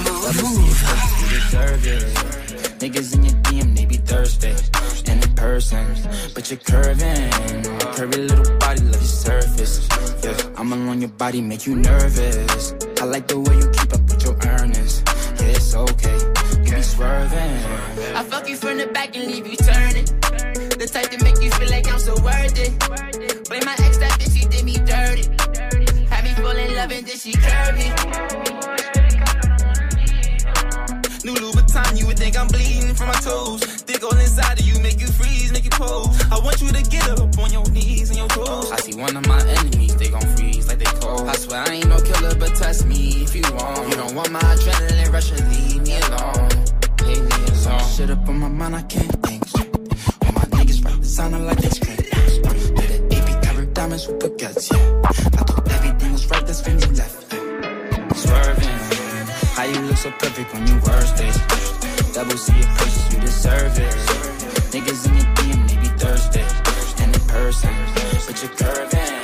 Never 0.03 0.33
see 0.33 0.67
it, 0.67 0.79
but 0.83 1.21
you 1.21 1.27
deserve 1.31 1.87
it. 1.87 2.03
Niggas 2.81 3.15
in 3.15 3.23
your 3.23 3.35
DM, 3.43 3.73
they 3.73 3.85
be 3.85 3.95
thirsty. 3.95 4.51
And 5.09 5.23
in 5.23 5.33
person, 5.35 5.95
but 6.35 6.51
you're 6.51 6.59
curving. 6.59 7.31
Curvy 7.95 8.27
little 8.27 8.57
body, 8.57 8.81
love 8.81 8.99
your 8.99 9.15
surface. 9.23 9.87
Yeah, 10.21 10.35
I'm 10.57 10.73
alone, 10.73 10.99
your 10.99 11.11
body 11.11 11.39
make 11.39 11.65
you 11.65 11.77
nervous. 11.77 12.73
I 12.99 13.05
like 13.05 13.29
the 13.29 13.39
way 13.39 13.55
you 13.55 13.69
keep 13.71 13.93
up 13.93 14.03
with 14.09 14.25
your 14.25 14.35
earnings. 14.59 15.01
Yeah, 15.39 15.55
it's 15.55 15.73
okay. 15.73 16.17
You 16.67 16.75
be 16.75 16.81
swerving. 16.81 17.55
I 18.13 18.23
fuck 18.27 18.49
you 18.49 18.57
from 18.57 18.77
the 18.77 18.87
back 18.87 19.15
and 19.15 19.31
leave 19.31 19.47
you 19.47 19.55
turning. 19.55 20.20
The 20.81 20.87
type 20.87 21.11
to 21.11 21.23
make 21.23 21.37
you 21.37 21.51
feel 21.51 21.69
like 21.69 21.87
I'm 21.93 21.99
so 21.99 22.17
worth 22.25 22.57
it. 22.57 22.73
Blame 23.47 23.65
my 23.65 23.77
ex, 23.85 24.01
that 24.01 24.17
bitch, 24.17 24.33
she 24.33 24.49
did 24.49 24.65
me 24.65 24.81
dirty. 24.81 25.29
Had 26.09 26.25
me 26.25 26.33
fall 26.41 26.57
in 26.57 26.73
love 26.73 26.89
and 26.89 27.05
then 27.05 27.17
she 27.21 27.33
curvy. 27.33 27.85
New 31.21 31.35
Louboutin, 31.37 31.99
you 31.99 32.07
would 32.07 32.17
think 32.17 32.35
I'm 32.35 32.47
bleeding 32.47 32.95
from 32.95 33.09
my 33.09 33.21
toes. 33.21 33.61
Dick 33.83 34.01
all 34.03 34.17
inside 34.17 34.59
of 34.59 34.65
you, 34.65 34.81
make 34.81 34.99
you 34.99 35.05
freeze, 35.05 35.53
make 35.53 35.65
you 35.65 35.69
pose. 35.69 36.17
I 36.31 36.39
want 36.39 36.59
you 36.59 36.69
to 36.69 36.81
get 36.89 37.07
up 37.11 37.37
on 37.37 37.53
your 37.53 37.69
knees 37.69 38.09
and 38.09 38.17
your 38.17 38.29
toes. 38.29 38.71
I 38.71 38.77
see 38.77 38.97
one 38.97 39.15
of 39.15 39.27
my 39.27 39.37
enemies, 39.37 39.95
they 39.97 40.09
gon' 40.09 40.25
freeze 40.35 40.67
like 40.67 40.79
they 40.79 40.89
cold. 40.97 41.29
I 41.29 41.35
swear 41.35 41.61
I 41.61 41.73
ain't 41.73 41.89
no 41.89 42.01
killer, 42.01 42.33
but 42.33 42.55
test 42.55 42.87
me 42.87 43.21
if 43.21 43.35
you 43.35 43.43
want. 43.53 43.87
You 43.87 43.97
don't 43.97 44.15
want 44.15 44.31
my 44.31 44.41
adrenaline 44.41 45.13
rush 45.13 45.29
and 45.29 45.45
leave 45.53 45.85
me 45.85 46.01
alone. 46.09 46.49
Leave 47.05 47.21
me 47.21 47.69
alone. 47.69 47.85
Shit 47.93 48.09
up 48.09 48.27
on 48.27 48.39
my 48.39 48.47
mind, 48.47 48.75
I 48.75 48.81
can't 48.81 49.21
think 49.21 49.21
straight. 49.21 49.21
All 49.21 49.37
my 49.37 49.40
rap 51.29 51.41
like 51.41 51.57
they 51.57 51.69
straight. 51.69 52.13
Let 52.75 52.89
it 52.89 53.13
AP 53.13 53.43
covered 53.43 53.73
diamonds 53.73 54.07
with 54.07 54.19
baguettes, 54.19 54.71
yeah. 54.71 55.01
I 55.05 55.43
thought 55.43 55.71
everything 55.71 56.13
was 56.13 56.29
right, 56.31 56.45
that's 56.45 56.65
when 56.65 56.79
you 56.79 56.87
left. 56.87 57.31
Swerving. 58.15 58.79
How 59.55 59.63
you 59.63 59.79
look 59.81 59.97
so 59.97 60.11
perfect 60.11 60.53
when 60.53 60.67
you 60.67 60.75
worst 60.85 61.15
days? 61.17 61.37
Double 62.13 62.37
C 62.37 62.53
your 62.53 62.67
purchase, 62.77 63.13
you 63.13 63.19
deserve 63.19 63.79
it. 63.79 63.95
Niggas 64.73 65.07
in 65.07 65.13
your 65.15 65.29
DM, 65.35 65.67
they 65.69 65.77
be 65.77 65.89
thirsty. 65.97 66.43
And 67.03 67.15
in 67.15 67.21
person, 67.27 67.73
but 68.25 68.41
you're 68.41 68.55
curving. 68.55 69.20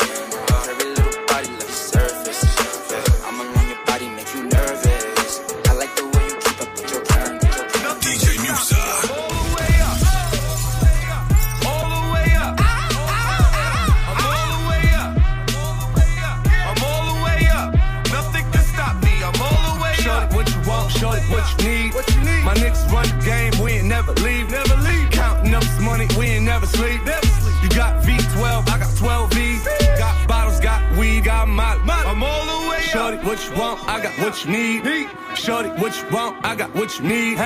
Shorty, 32.97 33.17
what 33.17 33.37
you 33.45 33.55
want, 33.55 33.87
I 33.87 34.01
got 34.01 34.17
what 34.17 34.43
you 34.43 34.51
need. 34.51 35.07
Shorty, 35.35 35.69
what 35.69 35.95
you 36.01 36.09
want, 36.09 36.43
I 36.43 36.55
got 36.55 36.73
what 36.73 36.97
you 36.97 37.05
need. 37.05 37.37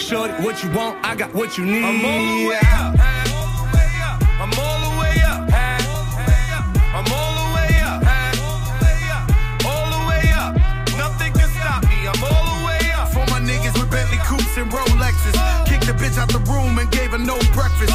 Shorty, 0.00 0.34
what 0.42 0.64
you 0.64 0.70
want, 0.72 0.98
I 1.06 1.14
got 1.14 1.32
what 1.32 1.56
you 1.56 1.64
need. 1.64 1.84
I'm 1.84 2.04
all 2.04 2.26
the 2.26 2.48
way 2.48 2.58
up. 2.74 2.98
I'm 4.42 4.50
all 4.58 4.78
the 4.82 4.98
way 4.98 5.14
up. 5.22 5.46
I'm 6.90 7.06
all 7.06 7.34
the 7.38 7.46
way 7.54 7.70
up. 7.86 8.02
All 9.62 9.86
the 9.94 10.02
way 10.10 10.26
up. 10.34 10.56
Nothing 10.98 11.32
can 11.34 11.50
stop 11.54 11.84
me. 11.84 12.08
I'm 12.10 12.24
all 12.24 12.58
the 12.58 12.66
way 12.66 12.90
up. 12.98 13.06
For 13.12 13.24
my 13.30 13.38
niggas 13.38 13.78
with 13.78 13.88
Bentley 13.88 14.18
coupes 14.18 14.56
and 14.56 14.68
Rolexes. 14.72 15.38
Kicked 15.66 15.86
the 15.86 15.92
bitch 15.92 16.18
out 16.18 16.30
the 16.30 16.40
room 16.50 16.78
and 16.80 16.90
gave 16.90 17.12
her 17.12 17.18
no 17.18 17.38
breakfast. 17.54 17.94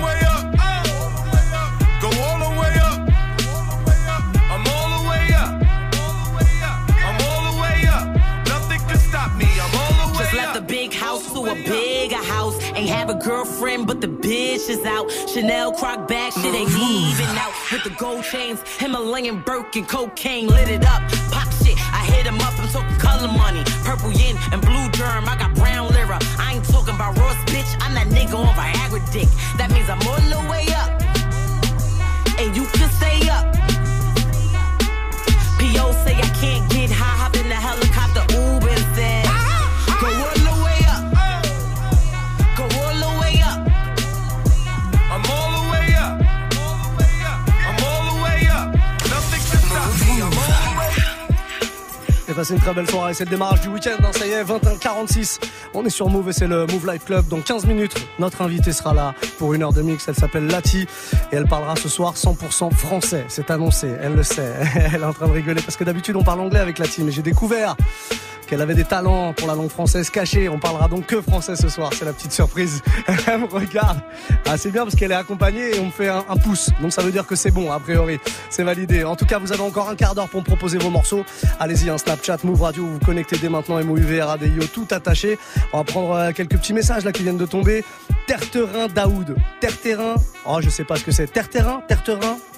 a 11.51 11.55
bigger 11.63 12.15
house. 12.15 12.57
Ain't 12.75 12.89
have 12.89 13.09
a 13.09 13.13
girlfriend, 13.13 13.85
but 13.87 13.99
the 14.01 14.07
bitch 14.07 14.69
is 14.69 14.83
out. 14.85 15.11
Chanel 15.33 15.71
croc 15.73 16.07
bag, 16.07 16.33
shit 16.33 16.55
ain't 16.55 16.69
even 16.69 17.37
out. 17.37 17.53
With 17.71 17.83
the 17.83 17.89
gold 17.91 18.23
chains, 18.23 18.61
Himalayan 18.77 19.41
Birkin, 19.41 19.85
cocaine 19.85 20.47
lit 20.47 20.69
it 20.69 20.85
up. 20.85 21.01
Pop 21.31 21.51
shit, 21.61 21.77
I 21.93 22.05
hit 22.05 22.25
him 22.25 22.39
up. 22.39 22.57
I'm 22.59 22.69
talking 22.69 22.97
color 22.97 23.27
money, 23.27 23.63
purple 23.83 24.11
yin 24.11 24.37
and 24.51 24.61
blue 24.61 24.89
germ. 24.91 25.27
I 25.27 25.35
got 25.37 25.53
brown 25.55 25.91
lira. 25.91 26.19
I 26.39 26.53
ain't 26.55 26.65
talking 26.65 26.95
about 26.95 27.17
Ross, 27.17 27.35
bitch. 27.51 27.71
I'm 27.81 27.93
that 27.95 28.07
nigga 28.07 28.35
on 28.35 28.53
Viagra 28.55 29.01
dick. 29.11 29.27
That 29.57 29.71
means 29.71 29.89
I'm 29.89 30.01
all 30.07 30.21
the 30.31 30.49
way 30.49 30.60
C'est 52.31 52.35
passé 52.35 52.53
une 52.53 52.61
très 52.61 52.73
belle 52.73 52.89
soirée, 52.89 53.13
c'est 53.13 53.25
le 53.25 53.29
démarrage 53.29 53.59
du 53.59 53.67
week-end, 53.67 53.97
hein, 54.01 54.11
ça 54.13 54.25
y 54.25 54.29
est, 54.29 54.41
21h46. 54.41 55.41
On 55.73 55.83
est 55.83 55.89
sur 55.89 56.07
Move 56.07 56.29
et 56.29 56.31
c'est 56.31 56.47
le 56.47 56.65
Move 56.65 56.89
Life 56.89 57.03
Club. 57.03 57.27
Dans 57.27 57.41
15 57.41 57.65
minutes, 57.65 57.93
notre 58.19 58.41
invitée 58.41 58.71
sera 58.71 58.93
là 58.93 59.13
pour 59.37 59.53
une 59.53 59.63
heure 59.63 59.73
de 59.73 59.81
mix. 59.81 60.07
Elle 60.07 60.15
s'appelle 60.15 60.47
Lati 60.47 60.87
et 61.33 61.35
elle 61.35 61.45
parlera 61.45 61.75
ce 61.75 61.89
soir 61.89 62.13
100% 62.13 62.71
français. 62.71 63.25
C'est 63.27 63.51
annoncé, 63.51 63.91
elle 64.01 64.13
le 64.13 64.23
sait. 64.23 64.53
Elle 64.93 65.01
est 65.01 65.05
en 65.05 65.11
train 65.11 65.27
de 65.27 65.33
rigoler 65.33 65.61
parce 65.61 65.75
que 65.75 65.83
d'habitude 65.83 66.15
on 66.15 66.23
parle 66.23 66.39
anglais 66.39 66.61
avec 66.61 66.79
Lati, 66.79 67.03
mais 67.03 67.11
j'ai 67.11 67.21
découvert 67.21 67.75
qu'elle 68.51 68.61
avait 68.61 68.75
des 68.75 68.83
talents 68.83 69.31
pour 69.31 69.47
la 69.47 69.55
langue 69.55 69.69
française 69.69 70.09
cachée. 70.09 70.49
On 70.49 70.59
parlera 70.59 70.89
donc 70.89 71.05
que 71.05 71.21
français 71.21 71.55
ce 71.55 71.69
soir, 71.69 71.89
c'est 71.97 72.03
la 72.03 72.11
petite 72.11 72.33
surprise. 72.33 72.81
Elle 73.07 73.39
me 73.39 73.45
regarde. 73.45 74.01
C'est 74.57 74.71
bien 74.71 74.83
parce 74.83 74.93
qu'elle 74.93 75.13
est 75.13 75.15
accompagnée 75.15 75.77
et 75.77 75.79
on 75.79 75.85
me 75.85 75.91
fait 75.91 76.09
un, 76.09 76.23
pouce. 76.35 76.69
Donc 76.81 76.91
ça 76.91 77.01
veut 77.01 77.13
dire 77.13 77.25
que 77.25 77.37
c'est 77.37 77.51
bon, 77.51 77.71
a 77.71 77.79
priori. 77.79 78.19
C'est 78.49 78.63
validé. 78.63 79.05
En 79.05 79.15
tout 79.15 79.25
cas, 79.25 79.39
vous 79.39 79.53
avez 79.53 79.61
encore 79.61 79.87
un 79.87 79.95
quart 79.95 80.15
d'heure 80.15 80.27
pour 80.27 80.41
me 80.41 80.45
proposer 80.45 80.77
vos 80.79 80.89
morceaux. 80.89 81.23
Allez-y, 81.61 81.89
un 81.89 81.97
Snapchat, 81.97 82.39
Move 82.43 82.61
Radio, 82.61 82.83
vous 82.83 82.93
vous 82.95 82.99
connectez 82.99 83.37
dès 83.37 83.47
maintenant, 83.47 83.81
MOUV, 83.81 84.21
RADIO, 84.21 84.65
tout 84.65 84.87
attaché. 84.91 85.39
On 85.71 85.77
va 85.77 85.83
prendre 85.85 86.11
euh, 86.11 86.31
quelques 86.33 86.57
petits 86.57 86.73
messages 86.73 87.05
là 87.05 87.13
qui 87.13 87.23
viennent 87.23 87.37
de 87.37 87.45
tomber. 87.45 87.85
Terre-terrain 88.27 88.87
Daoud. 88.93 89.33
Terre-terrain. 89.61 90.15
Oh, 90.45 90.59
je 90.59 90.69
sais 90.69 90.83
pas 90.83 90.97
ce 90.97 91.05
que 91.05 91.11
c'est. 91.13 91.27
Terre-terrain, 91.31 91.83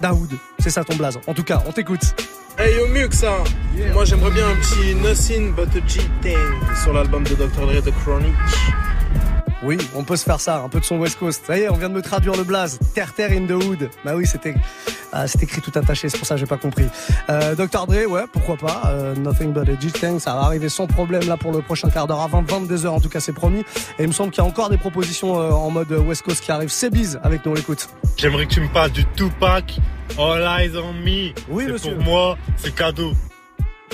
Daoud. 0.01 0.31
C'est 0.57 0.71
ça 0.71 0.83
ton 0.83 0.95
blaze. 0.95 1.19
En 1.27 1.35
tout 1.35 1.43
cas, 1.43 1.61
on 1.67 1.71
t'écoute. 1.71 2.15
Hey 2.55 2.75
yo 2.77 2.85
Mux, 2.87 3.23
hein. 3.23 3.43
moi 3.93 4.05
j'aimerais 4.05 4.29
bien 4.29 4.47
un 4.47 4.55
petit 4.57 4.93
Nothing 4.93 5.53
But 5.55 5.69
a 5.75 5.87
G-Thing 5.87 6.37
sur 6.83 6.93
l'album 6.93 7.23
de 7.23 7.33
Dr. 7.33 7.65
Dre 7.65 7.81
The 7.81 7.91
Chronic. 8.03 8.35
Oui, 9.63 9.77
on 9.95 10.03
peut 10.03 10.17
se 10.17 10.23
faire 10.23 10.41
ça, 10.41 10.57
un 10.57 10.69
peu 10.69 10.79
de 10.79 10.85
son 10.85 10.97
West 10.97 11.17
Coast. 11.17 11.43
Ça 11.45 11.57
y 11.57 11.61
est, 11.61 11.69
on 11.69 11.77
vient 11.77 11.89
de 11.89 11.93
me 11.93 12.01
traduire 12.01 12.35
le 12.35 12.43
blaze. 12.43 12.79
Terre 12.93 13.13
Terre 13.13 13.31
in 13.31 13.45
the 13.45 13.51
Hood. 13.51 13.89
Bah 14.03 14.13
oui, 14.15 14.25
c'était 14.27 14.55
ah, 15.15 15.27
c'est 15.27 15.41
écrit 15.43 15.61
tout 15.61 15.71
attaché, 15.75 16.09
c'est 16.09 16.17
pour 16.17 16.25
ça 16.25 16.33
que 16.33 16.39
j'ai 16.39 16.47
pas 16.47 16.57
compris. 16.57 16.85
Euh, 17.29 17.53
Dr 17.53 17.85
Dre, 17.85 18.09
ouais, 18.09 18.23
pourquoi 18.31 18.57
pas. 18.57 18.81
Euh, 18.87 19.15
Nothing 19.15 19.53
but 19.53 19.69
a 19.69 19.79
G-Thing, 19.79 20.19
ça 20.19 20.33
va 20.33 20.41
arriver 20.41 20.69
sans 20.69 20.87
problème 20.87 21.27
là 21.27 21.37
pour 21.37 21.51
le 21.51 21.61
prochain 21.61 21.89
quart 21.91 22.07
d'heure 22.07 22.21
à 22.21 22.27
20, 22.27 22.49
22 22.49 22.87
heures 22.87 22.95
en 22.95 22.99
tout 22.99 23.09
cas, 23.09 23.19
c'est 23.19 23.31
promis. 23.31 23.59
Et 23.99 24.03
il 24.03 24.07
me 24.07 24.11
semble 24.13 24.31
qu'il 24.31 24.43
y 24.43 24.45
a 24.45 24.49
encore 24.49 24.69
des 24.71 24.77
propositions 24.77 25.39
euh, 25.39 25.51
en 25.51 25.69
mode 25.69 25.91
West 25.91 26.23
Coast 26.23 26.43
qui 26.43 26.51
arrivent. 26.51 26.71
C'est 26.71 26.89
bise 26.89 27.19
avec 27.23 27.45
nous, 27.45 27.51
on 27.51 27.55
l'écoute. 27.55 27.89
J'aimerais 28.17 28.47
que 28.47 28.53
tu 28.55 28.61
me 28.61 28.69
parles 28.69 28.91
du 28.91 29.05
Tupac, 29.15 29.79
All 30.17 30.41
Eyes 30.41 30.75
on 30.77 30.93
Me. 30.93 31.31
Oui, 31.47 31.65
C'est 31.67 31.71
monsieur. 31.73 31.95
Pour 31.95 32.03
moi, 32.03 32.37
c'est 32.57 32.73
cadeau. 32.73 33.13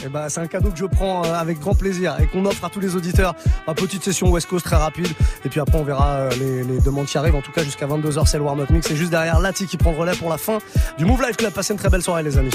Eh 0.06 0.10
ben, 0.10 0.30
c'est 0.30 0.40
un 0.40 0.48
cadeau 0.48 0.70
que 0.70 0.78
je 0.78 0.86
prends 0.86 1.26
euh, 1.26 1.34
avec 1.34 1.60
grand 1.60 1.76
plaisir 1.76 2.16
et 2.20 2.28
qu'on 2.28 2.46
offre 2.46 2.64
à 2.66 2.70
tous 2.70 2.80
les 2.80 2.96
auditeurs. 2.96 3.36
Une 3.68 3.74
petite 3.74 4.04
session 4.04 4.30
West 4.30 4.48
Coast 4.48 4.66
très 4.66 4.76
rapide. 4.76 5.08
Et 5.46 5.50
puis 5.50 5.60
après, 5.60 5.78
on 5.78 5.84
verra 5.84 6.12
euh, 6.12 6.30
les, 6.40 6.80
demandes 6.80 7.08
qui 7.08 7.18
arrivent. 7.18 7.36
En 7.36 7.42
tout 7.42 7.52
cas, 7.52 7.64
jusqu'à 7.64 7.88
22h, 7.88 8.26
c'est 8.26 8.38
le 8.38 8.44
warm-up 8.44 8.70
mix. 8.70 8.88
C'est 8.88 8.96
juste 8.96 9.12
derrière 9.12 9.40
Lati 9.40 9.66
qui 9.66 9.78
prend 9.78 9.92
relais 9.92 10.16
pour 10.16 10.30
la 10.30 10.38
fin 10.38 10.60
du 10.98 11.06
Move 11.06 11.22
Life 11.22 11.38
Club. 11.38 11.54
Passez 11.54 11.74
une 11.74 11.80
très 11.80 11.90
belle 11.90 12.04
soirée, 12.04 12.24
les 12.24 12.38
amis. 12.38 12.52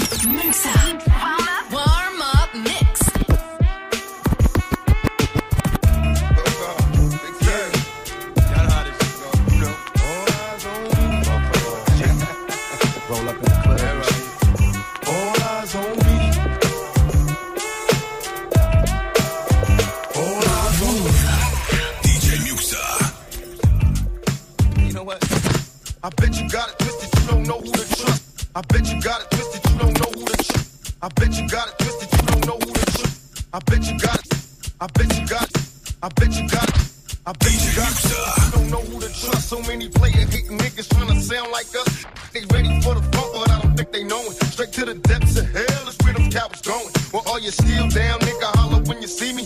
I 28.57 28.61
bet 28.69 28.87
you 28.89 29.01
got 29.01 29.19
it 29.19 29.29
twisted, 29.31 29.69
you 29.69 29.79
don't 29.79 29.99
know 29.99 30.09
who 30.15 30.25
to 30.25 30.43
shoot. 30.43 30.95
I 31.01 31.09
bet 31.09 31.37
you 31.37 31.45
got 31.49 31.67
it 31.67 31.77
twisted, 31.77 32.07
you 32.13 32.25
don't 32.25 32.47
know 32.47 32.57
who 32.63 32.71
to 32.71 32.91
shoot. 32.91 33.43
I 33.51 33.59
bet 33.59 33.83
you 33.83 33.99
got 33.99 34.15
it. 34.15 34.33
I 34.79 34.87
bet 34.95 35.19
you 35.19 35.27
got 35.27 35.43
it. 35.43 35.93
I 36.01 36.07
bet 36.15 36.31
you 36.39 36.47
got 36.47 36.69
it. 36.69 36.87
I 37.25 37.33
bet 37.33 37.51
you 37.51 37.75
got 37.75 37.91
it. 37.91 38.45
You 38.45 38.51
don't 38.55 38.71
know 38.71 38.79
who 38.87 39.01
to 39.01 39.07
trust. 39.07 39.49
So 39.49 39.61
many 39.63 39.89
player 39.89 40.23
hating 40.23 40.57
niggas 40.57 40.87
trying 40.87 41.07
to 41.09 41.19
sound 41.19 41.51
like 41.51 41.67
us. 41.75 42.05
They 42.31 42.45
ready 42.55 42.79
for 42.79 42.95
the 42.95 43.03
funk, 43.11 43.27
but 43.33 43.51
I 43.51 43.61
don't 43.61 43.75
think 43.75 43.91
they 43.91 44.05
know 44.05 44.21
it. 44.23 44.39
Straight 44.47 44.71
to 44.79 44.85
the 44.85 44.95
depths 45.03 45.35
of 45.37 45.51
hell 45.51 45.89
is 45.89 45.97
where 46.05 46.13
them 46.13 46.31
cowards 46.31 46.61
going. 46.61 46.87
Well, 47.11 47.23
all 47.27 47.39
you 47.39 47.51
still 47.51 47.89
down, 47.89 48.19
nigga, 48.21 48.55
holler 48.55 48.81
when 48.83 49.01
you 49.01 49.09
see 49.09 49.33
me. 49.33 49.43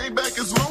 came 0.00 0.14
back 0.14 0.38
as 0.38 0.52
one. 0.54 0.69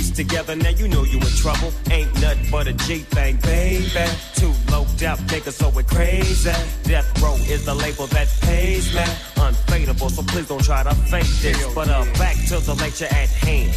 together, 0.00 0.56
now 0.56 0.70
you 0.70 0.88
know 0.88 1.04
you 1.04 1.18
in 1.18 1.34
trouble. 1.36 1.70
Ain't 1.90 2.12
nothing 2.20 2.50
but 2.50 2.66
a 2.66 2.72
G 2.72 3.00
thing, 3.00 3.36
baby. 3.42 4.10
Too 4.34 4.52
low 4.70 4.86
death, 4.96 5.20
niggas 5.26 5.52
so 5.52 5.68
we 5.68 5.82
crazy. 5.82 6.50
Death 6.84 7.22
row 7.22 7.34
is 7.34 7.66
the 7.66 7.74
label 7.74 8.06
that 8.06 8.28
pays 8.40 8.94
me. 8.94 9.04
Unfadable, 9.36 10.10
so 10.10 10.22
please 10.22 10.48
don't 10.48 10.64
try 10.64 10.82
to 10.82 10.94
fake 10.94 11.26
this. 11.42 11.74
But 11.74 11.88
uh, 11.88 12.04
back 12.18 12.36
to 12.48 12.58
the 12.60 12.74
lecture 12.80 13.04
at 13.04 13.28
hand. 13.28 13.74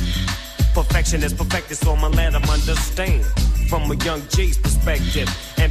Perfection 0.73 1.21
is 1.23 1.33
perfected, 1.33 1.77
so 1.77 1.93
I'ma 1.93 2.07
let 2.07 2.31
them 2.31 2.43
understand. 2.43 3.25
From 3.69 3.91
a 3.91 3.95
young 3.95 4.21
G's 4.29 4.57
perspective, 4.57 5.27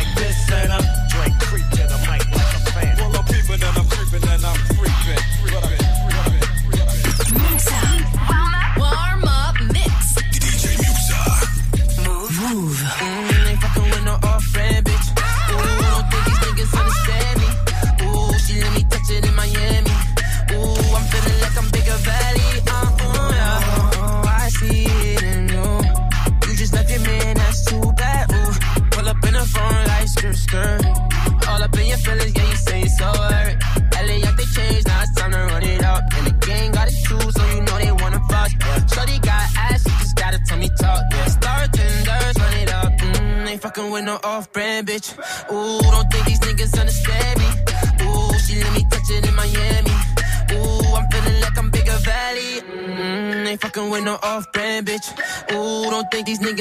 like 0.00 0.14
this 0.14 0.50
and 0.52 0.72
I'm 0.72 0.89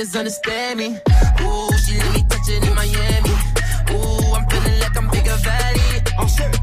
niggas 0.10 0.20
understand 0.20 0.80
me. 0.80 0.88
Ooh, 1.41 1.70
she 1.86 1.97
let 1.97 2.14
me 2.14 2.24
touch 2.24 2.49
it 2.49 2.68
in 2.68 2.76
Miami. 2.76 3.30
Ooh, 3.91 4.34
I'm 4.34 4.47
feeling 4.49 4.80
like 4.80 4.97
I'm 4.97 5.10
bigger 5.10 5.36
valley. 5.36 6.03
Oh 6.18 6.28
shit. 6.28 6.60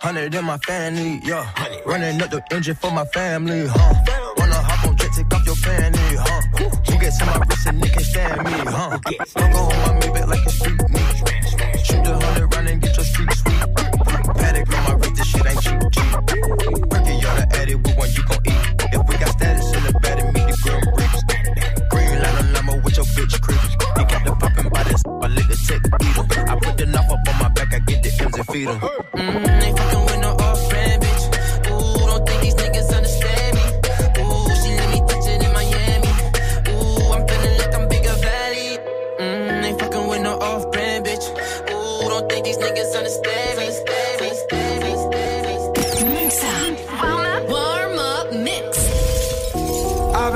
Hundred 0.00 0.34
in 0.34 0.44
my 0.44 0.58
family, 0.58 1.20
yeah. 1.24 1.46
Running 1.84 2.22
up 2.22 2.30
the 2.30 2.42
engine 2.52 2.76
for 2.76 2.90
my 2.90 3.04
family, 3.06 3.66
huh? 3.66 3.94
Wanna 4.36 4.54
hop 4.54 4.86
on 4.86 4.96
jet, 4.96 5.10
take 5.14 5.34
off 5.34 5.44
your 5.44 5.56
fanny, 5.56 5.98
huh? 5.98 6.42
You 6.88 6.98
get 7.00 7.12
to 7.18 7.26
my 7.26 7.38
wrist 7.38 7.66
and 7.66 7.82
they 7.82 7.88
can 7.88 8.04
stand 8.04 8.44
me, 8.44 8.52
huh? 8.52 8.98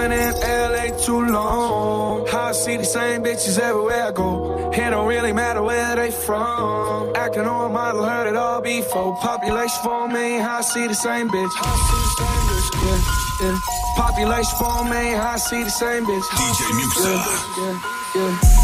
Been 0.03 0.11
in 0.11 0.34
LA 0.34 0.98
too 0.98 1.26
long. 1.26 2.28
I 2.28 2.50
see 2.50 2.76
the 2.76 2.84
same 2.84 3.22
bitches 3.22 3.57
everywhere 3.57 4.07
I 4.09 4.11
go. 4.11 4.72
It 4.72 4.90
don't 4.90 5.07
really 5.07 5.32
matter 5.32 5.62
where 5.62 5.94
they 5.94 6.11
from. 6.11 7.14
Acting 7.14 7.46
on 7.46 7.72
model, 7.72 8.03
heard 8.03 8.26
it 8.26 8.34
all 8.34 8.61
before. 8.61 9.14
Population 9.18 9.78
four 9.84 10.09
million, 10.09 10.42
I 10.42 10.61
see 10.62 10.88
the 10.88 10.94
same 10.94 11.28
bitch. 11.28 11.53
I 11.55 11.72
see 11.86 12.00
the 12.03 12.14
same 12.18 12.42
bitch. 12.50 12.68
Yeah, 12.82 13.46
yeah. 13.46 13.59
Population 13.94 14.57
four 14.59 14.84
million, 14.86 15.20
I 15.20 15.36
see 15.36 15.62
the 15.62 15.70
same 15.70 16.05
bitch. 16.05 16.26
DJ 16.34 16.61
Muxxa. 16.78 17.14
Yeah, 17.59 17.78
yeah, 18.16 18.40
yeah. 18.40 18.62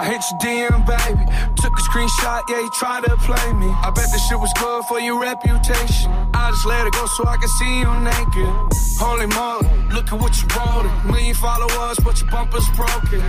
I 0.00 0.04
hit 0.06 0.24
your 0.30 0.40
DM, 0.40 0.80
baby. 0.88 1.24
Took 1.60 1.76
a 1.76 1.82
screenshot, 1.84 2.48
yeah, 2.48 2.60
you 2.64 2.70
tried 2.72 3.04
to 3.04 3.14
play 3.20 3.52
me. 3.52 3.68
I 3.68 3.92
bet 3.94 4.08
this 4.10 4.26
shit 4.26 4.40
was 4.40 4.50
good 4.56 4.82
for 4.88 4.98
your 4.98 5.20
reputation. 5.20 6.08
I 6.32 6.48
just 6.48 6.64
let 6.64 6.86
it 6.86 6.94
go 6.94 7.04
so 7.04 7.28
I 7.28 7.36
can 7.36 7.52
see 7.60 7.84
you 7.84 7.90
naked. 8.00 8.48
Holy 8.96 9.28
moly, 9.28 9.68
look 9.92 10.08
at 10.08 10.16
what 10.16 10.32
you 10.40 10.48
wrote. 10.56 10.88
Million 11.04 11.34
followers, 11.34 12.00
but 12.00 12.18
your 12.18 12.30
bumper's 12.30 12.64
broken. 12.80 13.20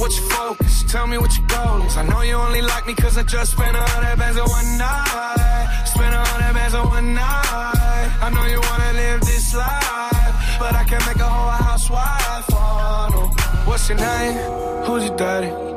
What's 0.00 0.16
your 0.16 0.30
focus? 0.32 0.84
Tell 0.88 1.06
me 1.06 1.18
what 1.18 1.36
your 1.36 1.46
goal 1.46 1.84
is. 1.84 1.94
I 1.98 2.08
know 2.08 2.22
you 2.22 2.36
only 2.36 2.62
like 2.62 2.86
me 2.86 2.94
cause 2.94 3.18
I 3.18 3.22
just 3.24 3.52
spent 3.52 3.76
a 3.76 3.84
hundred 3.84 4.16
bands 4.16 4.40
on 4.40 4.48
one 4.48 4.78
night. 4.80 5.84
Spent 5.84 6.08
a 6.08 6.24
hundred 6.24 6.54
bands 6.56 6.72
on 6.72 6.88
one 6.88 7.12
night. 7.12 8.08
I 8.24 8.32
know 8.32 8.46
you 8.48 8.64
wanna 8.64 8.92
live 8.96 9.20
this 9.28 9.52
life, 9.52 10.56
but 10.56 10.72
I 10.72 10.84
can 10.88 11.04
make 11.04 11.20
a 11.20 11.28
whole 11.28 11.52
housewife. 11.68 12.48
Oh, 12.56 13.12
no. 13.12 13.22
What's 13.68 13.90
your 13.90 13.98
name? 13.98 14.40
Who's 14.88 15.04
your 15.04 15.16
daddy? 15.18 15.73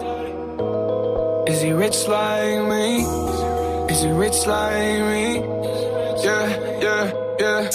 Is 1.68 1.74
he 1.74 1.78
rich 1.78 2.08
like 2.08 2.66
me? 2.70 3.02
Is 3.92 4.02
he 4.02 4.10
rich 4.12 4.48
like 4.48 5.02
me? 5.12 5.44
Yeah, 6.24 6.48
yeah, 6.80 7.12
yeah. 7.42 7.70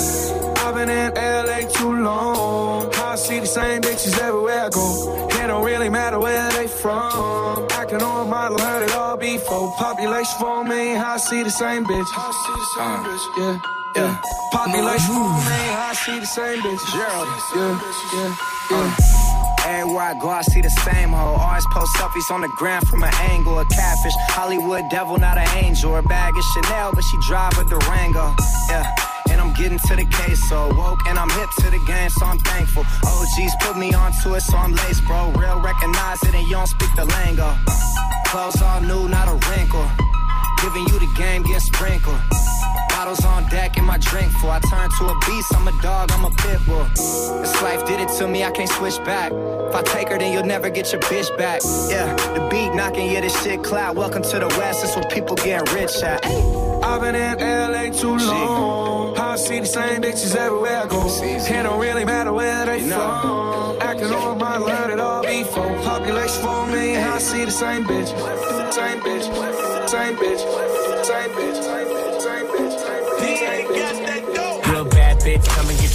I've 0.64 0.74
been 0.74 0.88
in 0.88 1.12
LA 1.12 1.68
too 1.68 2.00
long. 2.00 2.90
I 2.94 3.16
see 3.16 3.40
the 3.40 3.46
same 3.46 3.82
bitches 3.82 4.18
everywhere 4.18 4.64
I 4.64 4.70
go. 4.70 5.28
It 5.28 5.46
don't 5.46 5.62
really 5.62 5.90
matter 5.90 6.18
where 6.18 6.50
they 6.52 6.68
from. 6.68 7.68
Acting 7.72 8.00
on 8.00 8.26
a 8.26 8.30
model, 8.30 8.58
heard 8.60 8.82
it 8.82 8.94
all 8.94 9.18
before. 9.18 9.70
Population 9.76 10.38
for 10.40 10.64
me, 10.64 10.96
I 10.96 11.18
see 11.18 11.42
the 11.42 11.50
same 11.50 11.84
bitch. 11.84 12.10
I 12.16 12.30
see 12.42 12.54
the 12.62 12.68
same 12.74 12.96
uh, 12.96 13.04
bitch. 13.04 13.24
Yeah, 13.36 13.60
yeah. 13.96 14.22
Population 14.52 15.14
for 15.20 15.36
me, 15.50 15.60
I 15.76 15.92
see 15.92 16.18
the 16.18 16.24
same 16.24 16.62
bitch. 16.62 16.84
Yeah, 16.96 17.26
yeah, 17.56 17.76
yeah, 18.14 18.36
yeah. 18.70 19.36
Uh. 19.36 19.41
Everywhere 19.64 20.02
I 20.02 20.14
go, 20.14 20.28
I 20.28 20.42
see 20.42 20.60
the 20.60 20.70
same 20.70 21.10
hoe. 21.10 21.38
Always 21.38 21.66
post 21.72 21.94
selfies 21.96 22.30
on 22.30 22.40
the 22.40 22.48
ground 22.58 22.88
from 22.88 23.02
an 23.02 23.14
angle. 23.30 23.58
A 23.60 23.64
catfish, 23.64 24.12
Hollywood 24.34 24.88
devil, 24.90 25.18
not 25.18 25.38
an 25.38 25.48
angel. 25.62 25.94
Her 25.94 26.02
bag 26.02 26.36
is 26.36 26.44
Chanel, 26.52 26.92
but 26.92 27.04
she 27.04 27.16
drive 27.28 27.56
a 27.58 27.64
Durango. 27.64 28.34
Yeah. 28.68 28.86
And 29.30 29.40
I'm 29.40 29.54
getting 29.54 29.78
to 29.78 29.96
the 29.96 30.04
case, 30.04 30.42
so 30.48 30.68
woke 30.74 31.06
and 31.06 31.18
I'm 31.18 31.30
hip 31.30 31.48
to 31.60 31.70
the 31.70 31.82
game, 31.86 32.10
so 32.10 32.26
I'm 32.26 32.38
thankful. 32.40 32.84
OGs 33.06 33.54
put 33.60 33.78
me 33.78 33.94
onto 33.94 34.34
it, 34.34 34.42
so 34.42 34.56
I'm 34.56 34.74
laced, 34.74 35.04
bro. 35.06 35.30
Real 35.32 35.60
recognize 35.60 36.22
it, 36.24 36.34
and 36.34 36.44
you 36.44 36.54
don't 36.58 36.66
speak 36.66 36.90
the 36.96 37.04
lingo. 37.04 37.54
Clothes 38.26 38.60
all 38.60 38.80
new, 38.80 39.08
not 39.08 39.28
a 39.28 39.38
wrinkle. 39.48 39.86
Giving 40.60 40.86
you 40.88 40.98
the 40.98 41.12
game, 41.16 41.42
get 41.44 41.62
sprinkled. 41.62 42.20
Bottles 42.92 43.24
on 43.24 43.48
deck 43.48 43.76
and 43.78 43.86
my 43.86 43.98
drink 43.98 44.30
full. 44.32 44.50
I 44.50 44.60
turn 44.60 44.88
to 44.98 45.04
a 45.06 45.18
beast, 45.26 45.54
I'm 45.56 45.66
a 45.66 45.82
dog, 45.82 46.12
I'm 46.12 46.24
a 46.24 46.30
pit 46.30 46.60
bull. 46.66 46.84
This 46.94 47.62
life 47.62 47.86
did 47.86 48.00
it 48.00 48.08
to 48.18 48.28
me, 48.28 48.44
I 48.44 48.50
can't 48.50 48.68
switch 48.68 48.98
back. 49.04 49.32
If 49.32 49.74
I 49.74 49.82
take 49.82 50.08
her, 50.10 50.18
then 50.18 50.32
you'll 50.32 50.46
never 50.46 50.70
get 50.70 50.92
your 50.92 51.00
bitch 51.02 51.36
back. 51.38 51.60
Yeah, 51.88 52.14
the 52.34 52.46
beat 52.50 52.74
knocking, 52.74 53.10
yeah, 53.10 53.22
this 53.22 53.42
shit 53.42 53.64
cloud. 53.64 53.96
Welcome 53.96 54.22
to 54.22 54.38
the 54.38 54.48
West, 54.58 54.82
that's 54.82 54.94
where 54.94 55.08
people 55.08 55.36
getting 55.36 55.74
rich 55.74 56.02
at. 56.02 56.24
I've 56.84 57.00
been 57.00 57.14
in 57.14 57.38
LA 57.72 57.90
too 57.90 58.16
long. 58.16 59.16
I 59.16 59.36
see 59.36 59.60
the 59.60 59.66
same 59.66 60.02
bitches 60.02 60.36
everywhere 60.36 60.82
I 60.84 60.86
go. 60.86 61.06
It 61.06 61.62
don't 61.62 61.80
really 61.80 62.04
matter 62.04 62.32
where 62.32 62.66
they 62.66 62.80
from. 62.80 63.80
Acting 63.80 64.12
on 64.12 64.38
my 64.38 64.58
heard 64.58 64.90
it 64.90 65.00
all 65.00 65.22
before. 65.22 65.74
Population 65.82 66.42
for 66.42 66.66
me, 66.66 66.96
I 66.96 67.18
see 67.18 67.44
the. 67.46 67.50
Same 67.50 67.84
bitch. 67.84 68.08
Same 68.72 69.00
bitch. 69.00 69.24
Same 69.88 70.16
bitch. 70.16 70.40
Same 71.04 71.30
bitch. 71.30 71.61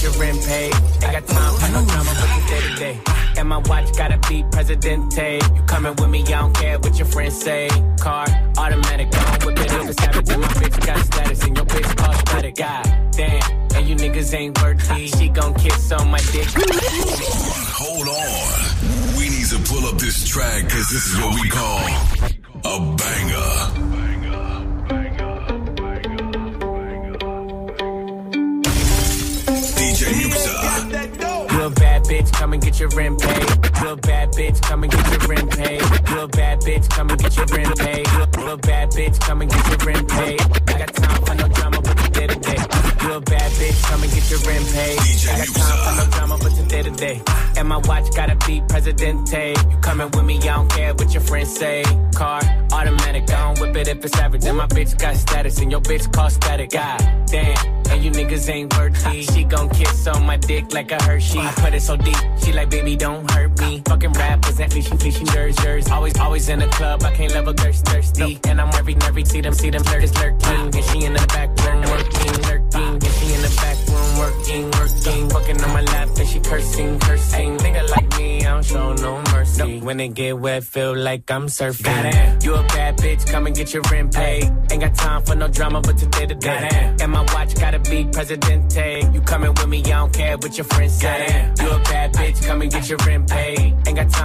And 0.07 0.17
rent 0.17 0.41
paid. 0.45 0.73
Ain't 0.73 1.01
got 1.01 1.27
time 1.27 1.53
for 1.59 1.71
no 1.71 1.85
drama, 1.85 2.11
but 2.19 2.29
you 2.35 2.41
day 2.47 2.61
to 2.61 2.75
day. 2.79 2.99
And 3.37 3.49
my 3.49 3.57
watch 3.57 3.95
gotta 3.97 4.17
be 4.29 4.43
Presidente. 4.51 5.39
You 5.55 5.61
coming 5.63 5.95
with 5.95 6.09
me, 6.09 6.21
I 6.23 6.41
don't 6.41 6.55
care 6.55 6.79
what 6.79 6.97
your 6.97 7.07
friends 7.07 7.39
say. 7.41 7.69
Car, 7.99 8.25
automatic, 8.57 9.11
don't 9.11 9.45
whip 9.45 9.59
it 9.59 9.71
up, 9.71 9.85
it's 9.85 10.01
savage. 10.01 10.29
And 10.29 10.41
my 10.41 10.47
bitch 10.47 10.85
got 10.85 10.99
status, 11.05 11.43
and 11.43 11.55
your 11.55 11.65
bitch 11.65 11.97
cost 11.97 12.25
credit. 12.27 12.55
God 12.55 13.11
damn, 13.11 13.75
and 13.75 13.87
you 13.87 13.95
niggas 13.95 14.33
ain't 14.33 14.61
worthy. 14.61 15.07
She 15.07 15.29
gon' 15.29 15.53
kiss 15.55 15.91
on 15.91 16.09
my 16.09 16.19
dick. 16.31 16.47
Hold 17.77 18.07
on. 18.07 19.17
We 19.17 19.29
need 19.29 19.47
to 19.47 19.59
pull 19.69 19.85
up 19.85 19.97
this 19.99 20.27
track 20.27 20.63
because 20.63 20.87
this 20.89 21.07
is 21.07 21.17
what 21.19 21.33
we 21.35 21.49
call 21.49 21.79
a 22.65 22.95
banger. 22.97 24.06
Bitch, 32.07 32.31
come 32.31 32.53
and 32.53 32.61
get 32.61 32.79
your 32.79 32.89
rent 32.89 33.19
paid. 33.19 33.81
Real 33.81 33.95
bad 33.97 34.31
bitch, 34.31 34.61
come 34.61 34.83
and 34.83 34.91
get 34.91 35.11
your 35.11 35.27
rent 35.27 35.51
paid. 35.51 35.81
Real 36.09 36.27
bad 36.27 36.59
bitch, 36.61 36.89
come 36.89 37.09
and 37.09 37.19
get 37.19 37.35
your 37.35 37.45
rent 37.47 37.77
paid. 37.77 38.07
Real 38.37 38.57
bad 38.57 38.89
bitch, 38.91 39.19
come 39.19 39.41
and 39.41 39.51
get 39.51 39.67
your 39.67 39.77
rent 39.85 40.09
paid. 40.09 40.41
I 40.41 40.79
got 40.79 40.93
time 40.93 41.21
for 41.23 41.35
no 41.35 41.47
drama, 41.49 41.81
but 41.81 41.97
today 41.97 42.27
day. 42.97 43.07
Real 43.07 43.21
bad 43.21 43.51
bitch, 43.51 43.83
come 43.83 44.03
and 44.03 44.11
get 44.11 44.29
your 44.29 44.39
rent 44.39 44.65
paid. 44.73 44.99
I 45.29 45.37
got 45.37 45.47
time 45.55 45.77
for 45.83 46.05
no 46.05 46.11
drama, 46.11 46.37
but 46.41 46.55
today 46.55 46.83
to 46.83 46.91
day. 46.91 47.21
And 47.57 47.67
my 47.67 47.77
watch 47.77 48.13
gotta 48.15 48.35
be 48.45 48.61
Presidente. 48.67 49.55
You 49.69 49.77
coming 49.77 50.09
with 50.11 50.25
me, 50.25 50.37
I 50.39 50.55
don't 50.55 50.69
care 50.69 50.93
what 50.93 51.13
your 51.13 51.21
friends 51.21 51.55
say. 51.55 51.83
Car, 52.15 52.41
automatic, 52.71 53.29
I 53.31 53.53
don't 53.53 53.59
whip 53.59 53.75
it 53.75 53.87
if 53.87 54.03
it's 54.03 54.17
average. 54.17 54.45
And 54.45 54.57
my 54.57 54.67
bitch 54.67 54.97
got 54.97 55.15
status, 55.15 55.59
and 55.59 55.71
your 55.71 55.81
bitch 55.81 56.11
cost 56.13 56.35
static. 56.37 56.71
God 56.71 56.99
damn, 57.27 57.57
and 57.91 58.03
you 58.03 58.11
niggas 58.11 58.49
ain't 58.49 58.75
worthy. 58.75 59.23
She 59.23 59.43
gon' 59.43 59.69
kiss 59.69 60.07
on 60.07 60.25
my 60.25 60.37
dick 60.37 60.73
like 60.73 60.91
a 60.91 61.01
Hershey. 61.03 61.39
I 61.39 61.51
put 61.53 61.73
it 61.73 61.81
so 61.81 61.97
deep, 61.97 62.17
she 62.43 62.51
like, 62.53 62.69
baby, 62.69 62.95
don't 62.95 63.29
hurt 63.31 63.59
me. 63.59 63.81
Fucking 63.85 64.13
rappers 64.13 64.59
and 64.59 64.71
fishy, 64.71 64.95
fishy 64.97 65.25
nerds, 65.25 65.55
nerds. 65.55 65.89
Always, 65.91 66.17
always 66.19 66.49
in 66.49 66.59
the 66.59 66.67
club, 66.67 67.03
I 67.03 67.13
can't 67.13 67.33
level 67.33 67.53
thirst, 67.53 67.85
thirsty. 67.85 68.39
And 68.47 68.61
I'm 68.61 68.73
every, 68.75 68.95
every, 69.03 69.25
see 69.25 69.41
them, 69.41 69.53
see 69.53 69.69
them, 69.69 69.83
lurkers, 69.83 70.13
lurking. 70.15 70.75
And 70.75 70.83
she 70.85 71.03
in 71.05 71.13
the 71.13 71.25
back 71.27 71.49
room 71.65 71.81
working, 71.81 72.41
lurking. 72.43 72.66
And 73.47 73.53
she 73.53 73.65
in 73.67 73.77
the 73.77 73.77
back 73.77 73.77
room 73.87 74.17
working, 74.17 74.71
working. 74.71 75.29
Fucking 75.29 75.63
on 75.63 75.73
my 75.73 75.81
lap, 75.81 76.09
and 76.17 76.27
she 76.27 76.39
cursing, 76.39 76.99
cursing. 76.99 77.57
Nigga 77.57 77.89
like 77.89 78.17
me, 78.17 78.45
I 78.45 78.53
don't 78.53 78.65
show 78.65 78.93
no 78.93 79.23
mercy. 79.31 79.79
When 79.79 79.99
it 79.99 80.09
get 80.09 80.37
wet, 80.37 80.63
feel 80.63 80.95
like 80.95 81.29
I'm 81.31 81.47
surfing. 81.47 81.83
Goddamn, 81.83 82.39
you 82.41 82.55
a 82.55 82.63
bad 82.63 82.97
bitch, 82.97 83.25
come 83.25 83.47
and 83.47 83.55
get 83.55 83.73
your 83.73 83.83
rent 83.91 84.13
paid. 84.13 84.43
Ain't 84.71 84.81
got 84.81 84.95
time 84.95 85.23
for 85.23 85.35
no 85.35 85.47
drama, 85.47 85.81
but 85.81 85.97
today 85.97 86.25
to 86.25 86.35
day. 86.35 86.95
And 86.99 87.11
my 87.11 87.21
watch 87.33 87.55
gotta 87.55 87.79
be 87.79 88.05
Presidente. 88.05 89.09
You 89.13 89.21
coming 89.21 89.53
with 89.53 89.67
me, 89.67 89.79
I 89.85 89.89
don't 89.89 90.13
care 90.13 90.37
what 90.37 90.57
your 90.57 90.65
friends 90.65 90.93
say. 90.99 91.53
You 91.61 91.69
a 91.69 91.79
bad 91.79 92.13
bitch, 92.13 92.45
come 92.45 92.61
and 92.61 92.71
get 92.71 92.76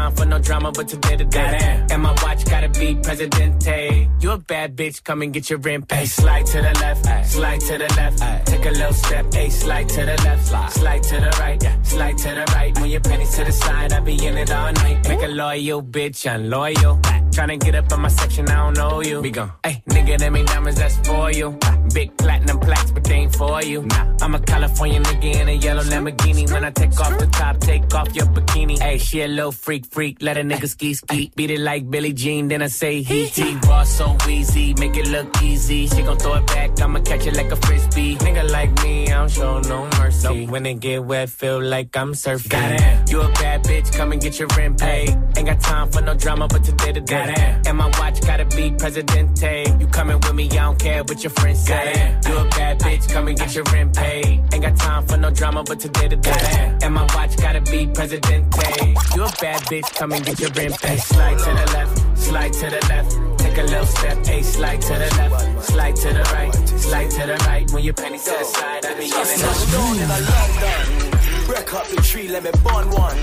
time 0.02 0.14
for 0.16 0.26
no 0.26 0.38
drama, 0.38 0.72
but 0.72 0.88
today 0.88 1.16
to 1.16 1.24
day. 1.24 1.86
And 1.90 2.02
my 2.02 2.12
watch 2.22 2.44
gotta 2.44 2.68
be 2.68 2.94
Presidente. 2.96 4.08
You 4.20 4.30
a 4.32 4.38
bad 4.38 4.76
bitch, 4.76 5.02
come 5.04 5.22
and 5.22 5.32
get 5.32 5.50
your 5.50 5.58
rent 5.58 5.88
paid. 5.88 6.06
Slide 6.06 6.46
to 6.46 6.58
the 6.66 6.74
left, 6.84 7.30
slide 7.30 7.60
to 7.60 7.78
the 7.78 7.88
left. 7.96 8.46
Take 8.46 8.66
a 8.66 8.70
little 8.70 8.92
step, 8.92 9.34
hey, 9.34 9.48
slide 9.50 9.88
to 9.88 10.00
the 10.10 10.16
left, 10.26 10.46
slide 10.78 11.02
to 11.02 11.16
the 11.24 11.32
right, 11.40 11.60
slide 11.82 12.18
to 12.18 12.28
the 12.38 12.44
right. 12.54 12.78
When 12.78 12.90
your 12.90 13.00
pennies 13.00 13.36
to 13.36 13.44
the 13.44 13.52
side, 13.52 13.92
I 13.92 14.00
be 14.00 14.14
in 14.26 14.36
it 14.36 14.50
all 14.50 14.72
night. 14.72 15.08
Make 15.08 15.22
a 15.22 15.28
loyal 15.28 15.82
bitch 15.82 16.20
unloyal. 16.32 17.00
Tryna 17.32 17.58
get 17.60 17.74
up 17.74 17.90
in 17.92 18.00
my 18.00 18.08
section, 18.08 18.48
I 18.48 18.56
don't 18.56 18.76
know 18.76 19.02
you. 19.02 19.20
We 19.20 19.30
go. 19.30 19.50
Hey, 19.64 19.82
nigga, 19.88 20.18
them 20.18 20.36
ain't 20.36 20.48
diamonds, 20.48 20.78
that's 20.78 20.96
for 21.08 21.30
you. 21.32 21.58
Big 21.94 22.16
platinum 22.16 22.58
plaques, 22.58 22.90
but 22.90 23.04
they 23.04 23.14
ain't 23.14 23.34
for 23.36 23.62
you. 23.62 23.82
Nah, 23.82 24.16
I'm 24.22 24.34
a 24.34 24.40
California 24.40 25.00
nigga 25.00 25.40
in 25.40 25.48
a 25.48 25.52
yellow 25.52 25.82
Lamborghini. 25.82 26.50
When 26.50 26.64
I 26.64 26.70
take 26.70 26.98
off 26.98 27.18
the 27.18 27.26
top, 27.26 27.58
take 27.58 27.94
off 27.94 28.14
your 28.14 28.26
bikini. 28.26 28.78
Hey, 28.78 28.98
she 28.98 29.20
a 29.22 29.28
little 29.28 29.52
freak, 29.52 29.84
freak. 29.86 30.22
Let 30.22 30.38
a 30.38 30.40
nigga 30.40 30.68
ski, 30.68 30.94
ski. 30.94 31.30
Beat 31.36 31.50
it 31.50 31.60
like 31.60 31.90
Billie 31.90 32.14
Jean, 32.14 32.48
then 32.48 32.62
I 32.62 32.68
say 32.68 33.02
he, 33.02 33.26
he. 33.26 33.56
Raw 33.68 33.84
so 33.84 34.16
easy, 34.28 34.74
make 34.74 34.96
it 34.96 35.08
look 35.08 35.42
easy. 35.42 35.86
She 35.86 36.02
gon' 36.02 36.16
throw 36.18 36.34
it 36.34 36.46
back, 36.46 36.80
I'ma 36.80 37.00
catch 37.00 37.26
it 37.26 37.36
like 37.36 37.50
a 37.52 37.56
frisbee. 37.56 38.16
Nigga 38.16 38.50
like 38.50 38.72
me, 38.82 39.08
I 39.08 39.18
don't 39.18 39.30
show 39.30 39.60
no 39.60 39.88
mercy. 39.98 40.46
When 40.46 40.64
it 40.64 40.80
get 40.80 41.04
wet, 41.04 41.28
feel 41.28 41.60
like 41.62 41.94
I'm 41.96 42.12
surfing. 42.14 42.48
Goddamn, 42.50 43.04
you 43.08 43.20
a 43.20 43.28
bad 43.32 43.64
bitch, 43.64 43.92
come 43.92 44.12
and 44.12 44.20
get 44.20 44.38
your 44.38 44.48
rent 44.56 44.80
paid. 44.80 45.10
Ain't 45.36 45.46
got 45.46 45.60
time 45.60 45.90
for 45.90 46.00
no 46.00 46.14
drama, 46.14 46.48
but 46.48 46.64
today 46.64 46.92
to 46.92 47.00
day. 47.00 47.60
And 47.66 47.76
my 47.76 47.88
watch 47.98 48.20
gotta 48.22 48.46
be 48.46 48.70
Presidente. 48.70 49.66
You 49.78 49.86
coming 49.88 50.18
with 50.18 50.34
me, 50.34 50.46
I 50.50 50.54
don't 50.54 50.78
care 50.78 51.02
what 51.04 51.22
your 51.22 51.30
friends 51.30 51.66
say. 51.66 51.81
You 51.82 52.38
a 52.38 52.44
bad 52.50 52.78
bitch, 52.78 53.08
come 53.12 53.28
and 53.28 53.36
get 53.36 53.54
your 53.54 53.64
rent 53.72 53.96
paid. 53.96 54.40
Ain't 54.52 54.62
got 54.62 54.76
time 54.76 55.06
for 55.06 55.16
no 55.16 55.30
drama, 55.30 55.64
but 55.64 55.80
today 55.80 56.08
to 56.08 56.16
day. 56.16 56.78
And 56.82 56.94
my 56.94 57.02
watch 57.14 57.36
gotta 57.36 57.60
be 57.60 57.86
Presidente. 57.88 58.94
You 59.14 59.24
a 59.24 59.32
bad 59.40 59.62
bitch, 59.62 59.94
come 59.94 60.12
and 60.12 60.24
get 60.24 60.38
your 60.38 60.50
rent 60.50 60.80
paid. 60.80 61.00
Slide 61.00 61.38
to 61.38 61.44
the 61.44 61.72
left, 61.74 62.18
slide 62.18 62.52
to 62.52 62.70
the 62.70 62.86
left. 62.88 63.38
Take 63.38 63.58
a 63.58 63.62
little 63.62 63.86
step, 63.86 64.18
a 64.28 64.42
slide 64.42 64.80
to 64.82 64.92
the 64.92 65.10
left, 65.16 65.64
slide 65.64 65.96
to 65.96 66.08
the 66.08 66.22
right, 66.34 66.54
slide 66.68 67.10
to 67.10 67.26
the 67.26 67.36
right. 67.46 67.70
When 67.72 67.82
your 67.82 67.94
penny 67.94 68.18
to 68.18 68.24
the 68.24 68.44
side, 68.44 68.86
I 68.86 68.94
be 68.94 69.06
yelling. 69.06 69.38
Touchdown 69.38 69.96
in 69.96 70.10
a 70.10 70.20
London. 70.30 71.46
Break 71.46 71.74
up 71.74 71.86
the 71.88 71.96
tree, 72.02 72.28
let 72.28 72.44
me 72.44 72.50
burn 72.62 72.88
one. 72.90 73.16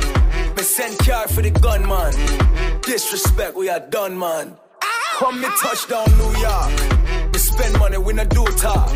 Me 0.55 0.63
send 0.63 0.97
car 0.99 1.27
for 1.29 1.41
the 1.41 1.51
gunman. 1.51 2.13
Disrespect, 2.81 3.55
we 3.55 3.69
are 3.69 3.79
done, 3.79 4.19
man. 4.19 4.57
Come 5.17 5.39
me 5.41 5.47
touchdown, 5.61 6.07
New 6.17 6.39
York. 6.39 6.98
Spend 7.59 7.77
money, 7.77 7.97
we 7.97 8.13
not 8.13 8.29
do 8.29 8.45
talk. 8.55 8.89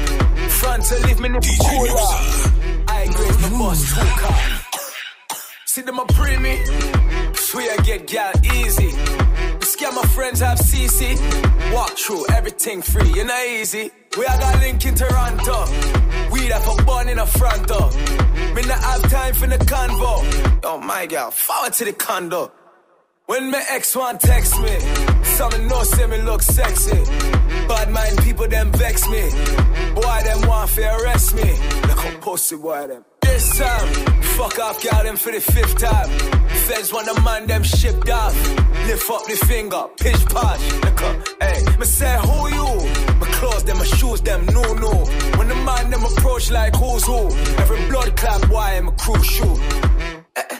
Front 0.61 0.85
to 0.85 0.95
leave 1.05 1.19
me 1.19 1.25
in 1.25 1.33
the 1.33 1.41
cooler. 1.67 2.85
I 2.87 3.07
grade 3.07 3.39
my 3.41 3.49
boss 3.59 3.93
two 3.93 3.99
car. 4.21 5.37
See 5.65 5.81
them 5.81 5.99
a 5.99 6.05
pre 6.05 6.37
me. 6.37 6.63
Swear 7.33 7.77
I 7.77 7.83
get 7.83 8.07
gal 8.07 8.31
easy. 8.55 8.91
The 9.59 9.65
scam 9.65 9.95
my 9.95 10.03
friends 10.15 10.39
have 10.39 10.59
CC. 10.59 11.19
Walk 11.73 11.89
through 11.97 12.25
everything 12.29 12.81
free, 12.81 13.09
you 13.09 13.25
know 13.25 13.43
easy. 13.43 13.91
We 14.17 14.25
I 14.25 14.39
got 14.39 14.57
link 14.61 14.85
in 14.85 14.95
Toronto. 14.95 15.65
We 16.31 16.47
that 16.47 16.61
for 16.63 16.81
born 16.85 17.09
in 17.09 17.17
the 17.17 17.25
front 17.25 17.67
door. 17.67 17.91
Me 18.55 18.61
not 18.61 18.81
have 18.81 19.11
time 19.11 19.33
for 19.33 19.47
the 19.47 19.57
convo. 19.57 20.61
Oh 20.63 20.77
my 20.77 21.05
god, 21.05 21.33
forward 21.33 21.73
to 21.73 21.83
the 21.83 21.91
condo. 21.91 22.49
When 23.25 23.51
my 23.51 23.63
ex 23.71 23.93
one 23.93 24.17
text 24.19 24.57
me, 24.61 24.77
some 25.37 25.67
know 25.67 25.83
say 25.83 26.07
me 26.07 26.21
look 26.21 26.41
sexy. 26.41 26.99
Bad 27.67 27.91
mind 27.91 28.17
people 28.19 28.47
them 28.47 28.71
vex 28.71 29.07
me. 29.09 29.23
Boy 29.95 30.19
them 30.27 30.47
want 30.47 30.69
to 30.71 30.95
arrest 30.95 31.35
me. 31.35 31.49
Look 31.87 31.99
how 31.99 32.19
pussy 32.21 32.55
boy 32.55 32.87
them. 32.87 33.03
This 33.21 33.57
time, 33.57 33.87
fuck 34.37 34.59
off, 34.59 34.83
girl, 34.83 35.01
them 35.03 35.15
for 35.15 35.31
the 35.31 35.39
fifth 35.39 35.77
time. 35.79 36.09
Feds 36.67 36.93
want 36.93 37.07
the 37.07 37.19
man, 37.21 37.47
them 37.47 37.63
shipped 37.63 38.09
off. 38.09 38.35
Lift 38.87 39.09
up 39.09 39.25
the 39.25 39.35
finger, 39.47 39.83
pitch 39.97 40.25
posh. 40.25 40.63
Look 40.83 41.01
up, 41.01 41.15
hey, 41.41 41.63
me 41.79 41.85
say, 41.85 42.15
who 42.21 42.49
you? 42.57 42.69
My 43.19 43.27
clothes, 43.37 43.63
them, 43.63 43.77
my 43.79 43.85
shoes, 43.85 44.21
them, 44.21 44.45
no, 44.47 44.61
no. 44.73 44.93
When 45.37 45.47
the 45.47 45.55
man, 45.55 45.89
them 45.89 46.03
approach 46.03 46.51
like 46.51 46.75
who's 46.75 47.05
who. 47.05 47.27
Every 47.61 47.79
blood 47.89 48.15
clap, 48.17 48.49
why 48.49 48.75
I'm 48.75 48.89
a 48.89 49.23
shoot. 49.23 49.59
Eh, 50.35 50.43
eh, 50.51 50.59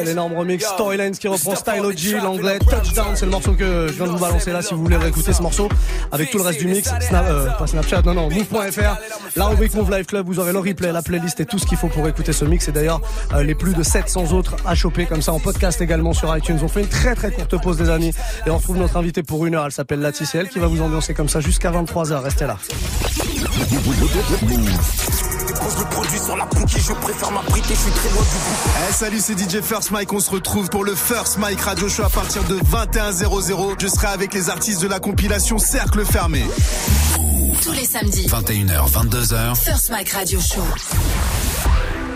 Quel 0.00 0.08
énorme 0.08 0.32
remix 0.34 0.64
Storylines 0.64 1.12
qui 1.12 1.28
reprend 1.28 1.54
Style 1.54 1.84
OG, 1.84 2.22
l'anglais 2.22 2.58
Touchdown, 2.58 3.14
c'est 3.14 3.26
le 3.26 3.32
morceau 3.32 3.52
que 3.52 3.86
je 3.88 3.92
viens 3.92 4.06
de 4.06 4.12
vous 4.12 4.18
balancer 4.18 4.50
là 4.50 4.62
si 4.62 4.72
vous 4.72 4.82
voulez 4.82 4.96
réécouter 4.96 5.34
ce 5.34 5.42
morceau 5.42 5.68
avec 6.10 6.30
tout 6.30 6.38
le 6.38 6.44
reste 6.44 6.58
du 6.58 6.68
mix. 6.68 6.90
Snap, 7.00 7.26
euh, 7.28 7.50
pas 7.50 7.66
Snapchat, 7.66 8.00
non 8.02 8.14
non, 8.14 8.30
move.fr, 8.30 8.96
la 9.36 9.46
rubrique 9.46 9.74
Move 9.74 9.90
Live 9.90 10.06
Club, 10.06 10.26
vous 10.26 10.38
aurez 10.38 10.52
le 10.52 10.58
replay, 10.58 10.90
la 10.90 11.02
playlist 11.02 11.38
et 11.40 11.44
tout 11.44 11.58
ce 11.58 11.66
qu'il 11.66 11.76
faut 11.76 11.88
pour 11.88 12.08
écouter 12.08 12.32
ce 12.32 12.46
mix. 12.46 12.66
Et 12.68 12.72
d'ailleurs 12.72 13.02
euh, 13.34 13.42
les 13.42 13.54
plus 13.54 13.74
de 13.74 13.82
700 13.82 14.32
autres 14.32 14.56
à 14.64 14.74
choper 14.74 15.04
comme 15.04 15.20
ça 15.20 15.34
en 15.34 15.38
podcast 15.38 15.82
également 15.82 16.14
sur 16.14 16.34
iTunes. 16.34 16.58
On 16.62 16.68
fait 16.68 16.80
une 16.80 16.88
très 16.88 17.14
très 17.14 17.30
courte 17.30 17.60
pause 17.60 17.78
les 17.78 17.90
amis. 17.90 18.14
Et 18.46 18.50
on 18.50 18.56
retrouve 18.56 18.78
notre 18.78 18.96
invitée 18.96 19.22
pour 19.22 19.44
une 19.44 19.54
heure, 19.54 19.66
elle 19.66 19.72
s'appelle 19.72 20.00
Laetitia, 20.00 20.40
elle 20.40 20.48
qui 20.48 20.60
va 20.60 20.66
vous 20.66 20.80
ambiancer 20.80 21.12
comme 21.12 21.28
ça 21.28 21.40
jusqu'à 21.40 21.70
23h, 21.70 22.22
restez 22.22 22.46
là. 22.46 22.56
Quand 25.60 25.70
je 25.70 25.84
produis 25.84 26.18
sur 26.18 26.36
la 26.36 26.46
bouquille, 26.46 26.80
je 26.80 26.92
préfère 26.94 27.30
m'abriter, 27.32 27.74
je 27.74 27.80
suis 27.80 27.90
très 27.90 28.08
loin 28.10 28.22
du 28.22 28.28
bout. 28.28 28.70
Eh, 28.88 28.92
salut, 28.92 29.20
c'est 29.20 29.38
DJ 29.38 29.62
First 29.62 29.90
Mike. 29.90 30.12
On 30.12 30.20
se 30.20 30.30
retrouve 30.30 30.68
pour 30.68 30.84
le 30.84 30.94
First 30.94 31.38
Mike 31.38 31.60
Radio 31.60 31.88
Show 31.88 32.04
à 32.04 32.08
partir 32.08 32.42
de 32.44 32.58
21h00. 32.58 33.74
Je 33.78 33.86
serai 33.88 34.08
avec 34.08 34.32
les 34.34 34.48
artistes 34.48 34.82
de 34.82 34.88
la 34.88 35.00
compilation 35.00 35.58
Cercle 35.58 36.04
Fermé. 36.04 36.44
Tous 37.62 37.72
les 37.72 37.84
samedis. 37.84 38.26
21h, 38.26 38.90
22h. 38.90 39.56
First 39.56 39.90
Mike 39.90 40.10
Radio 40.10 40.40
Show. 40.40 40.62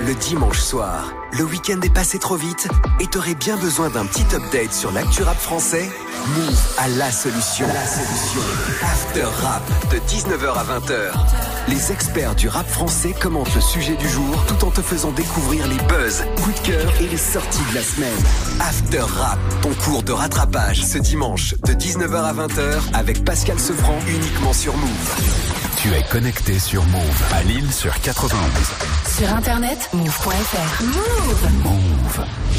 Le 0.06 0.14
dimanche 0.14 0.60
soir, 0.60 1.14
le 1.32 1.44
week-end 1.44 1.80
est 1.82 1.92
passé 1.92 2.18
trop 2.18 2.36
vite 2.36 2.68
et 3.00 3.06
t'aurais 3.06 3.34
bien 3.34 3.56
besoin 3.56 3.88
d'un 3.88 4.04
petit 4.04 4.26
update 4.34 4.74
sur 4.74 4.92
l'actu 4.92 5.22
rap 5.22 5.38
français? 5.38 5.88
Move 6.36 6.74
à 6.76 6.88
la 6.88 7.10
solution. 7.10 7.66
La 7.66 7.86
solution. 7.86 8.40
After 8.82 9.24
Rap 9.42 9.62
de 9.90 9.98
19h 10.00 10.52
à 10.52 10.64
20h. 10.78 11.12
Les 11.68 11.90
experts 11.90 12.34
du 12.34 12.48
rap 12.48 12.68
français 12.68 13.14
commentent 13.18 13.54
le 13.54 13.62
sujet 13.62 13.96
du 13.96 14.08
jour 14.08 14.44
tout 14.46 14.66
en 14.66 14.70
te 14.70 14.82
faisant 14.82 15.10
découvrir 15.12 15.66
les 15.68 15.78
buzz, 15.84 16.24
coups 16.36 16.60
de 16.60 16.66
cœur 16.66 16.92
et 17.00 17.06
les 17.06 17.16
sorties 17.16 17.64
de 17.70 17.74
la 17.74 17.82
semaine. 17.82 18.10
After 18.60 19.00
Rap, 19.00 19.38
ton 19.62 19.72
cours 19.84 20.02
de 20.02 20.12
rattrapage 20.12 20.84
ce 20.84 20.98
dimanche 20.98 21.54
de 21.66 21.72
19h 21.72 22.14
à 22.14 22.34
20h 22.34 22.80
avec 22.92 23.24
Pascal 23.24 23.58
Sevran 23.58 23.98
uniquement 24.06 24.52
sur 24.52 24.76
Move. 24.76 25.54
Tu 25.76 25.92
es 25.92 26.02
connecté 26.10 26.58
sur 26.58 26.82
Move 26.86 27.22
à 27.34 27.42
Lille 27.42 27.70
sur 27.72 27.98
91. 28.00 28.40
Sur 29.18 29.32
internet, 29.34 29.90
move.fr. 29.94 30.82
Move. 30.82 31.64
Move. 31.64 32.54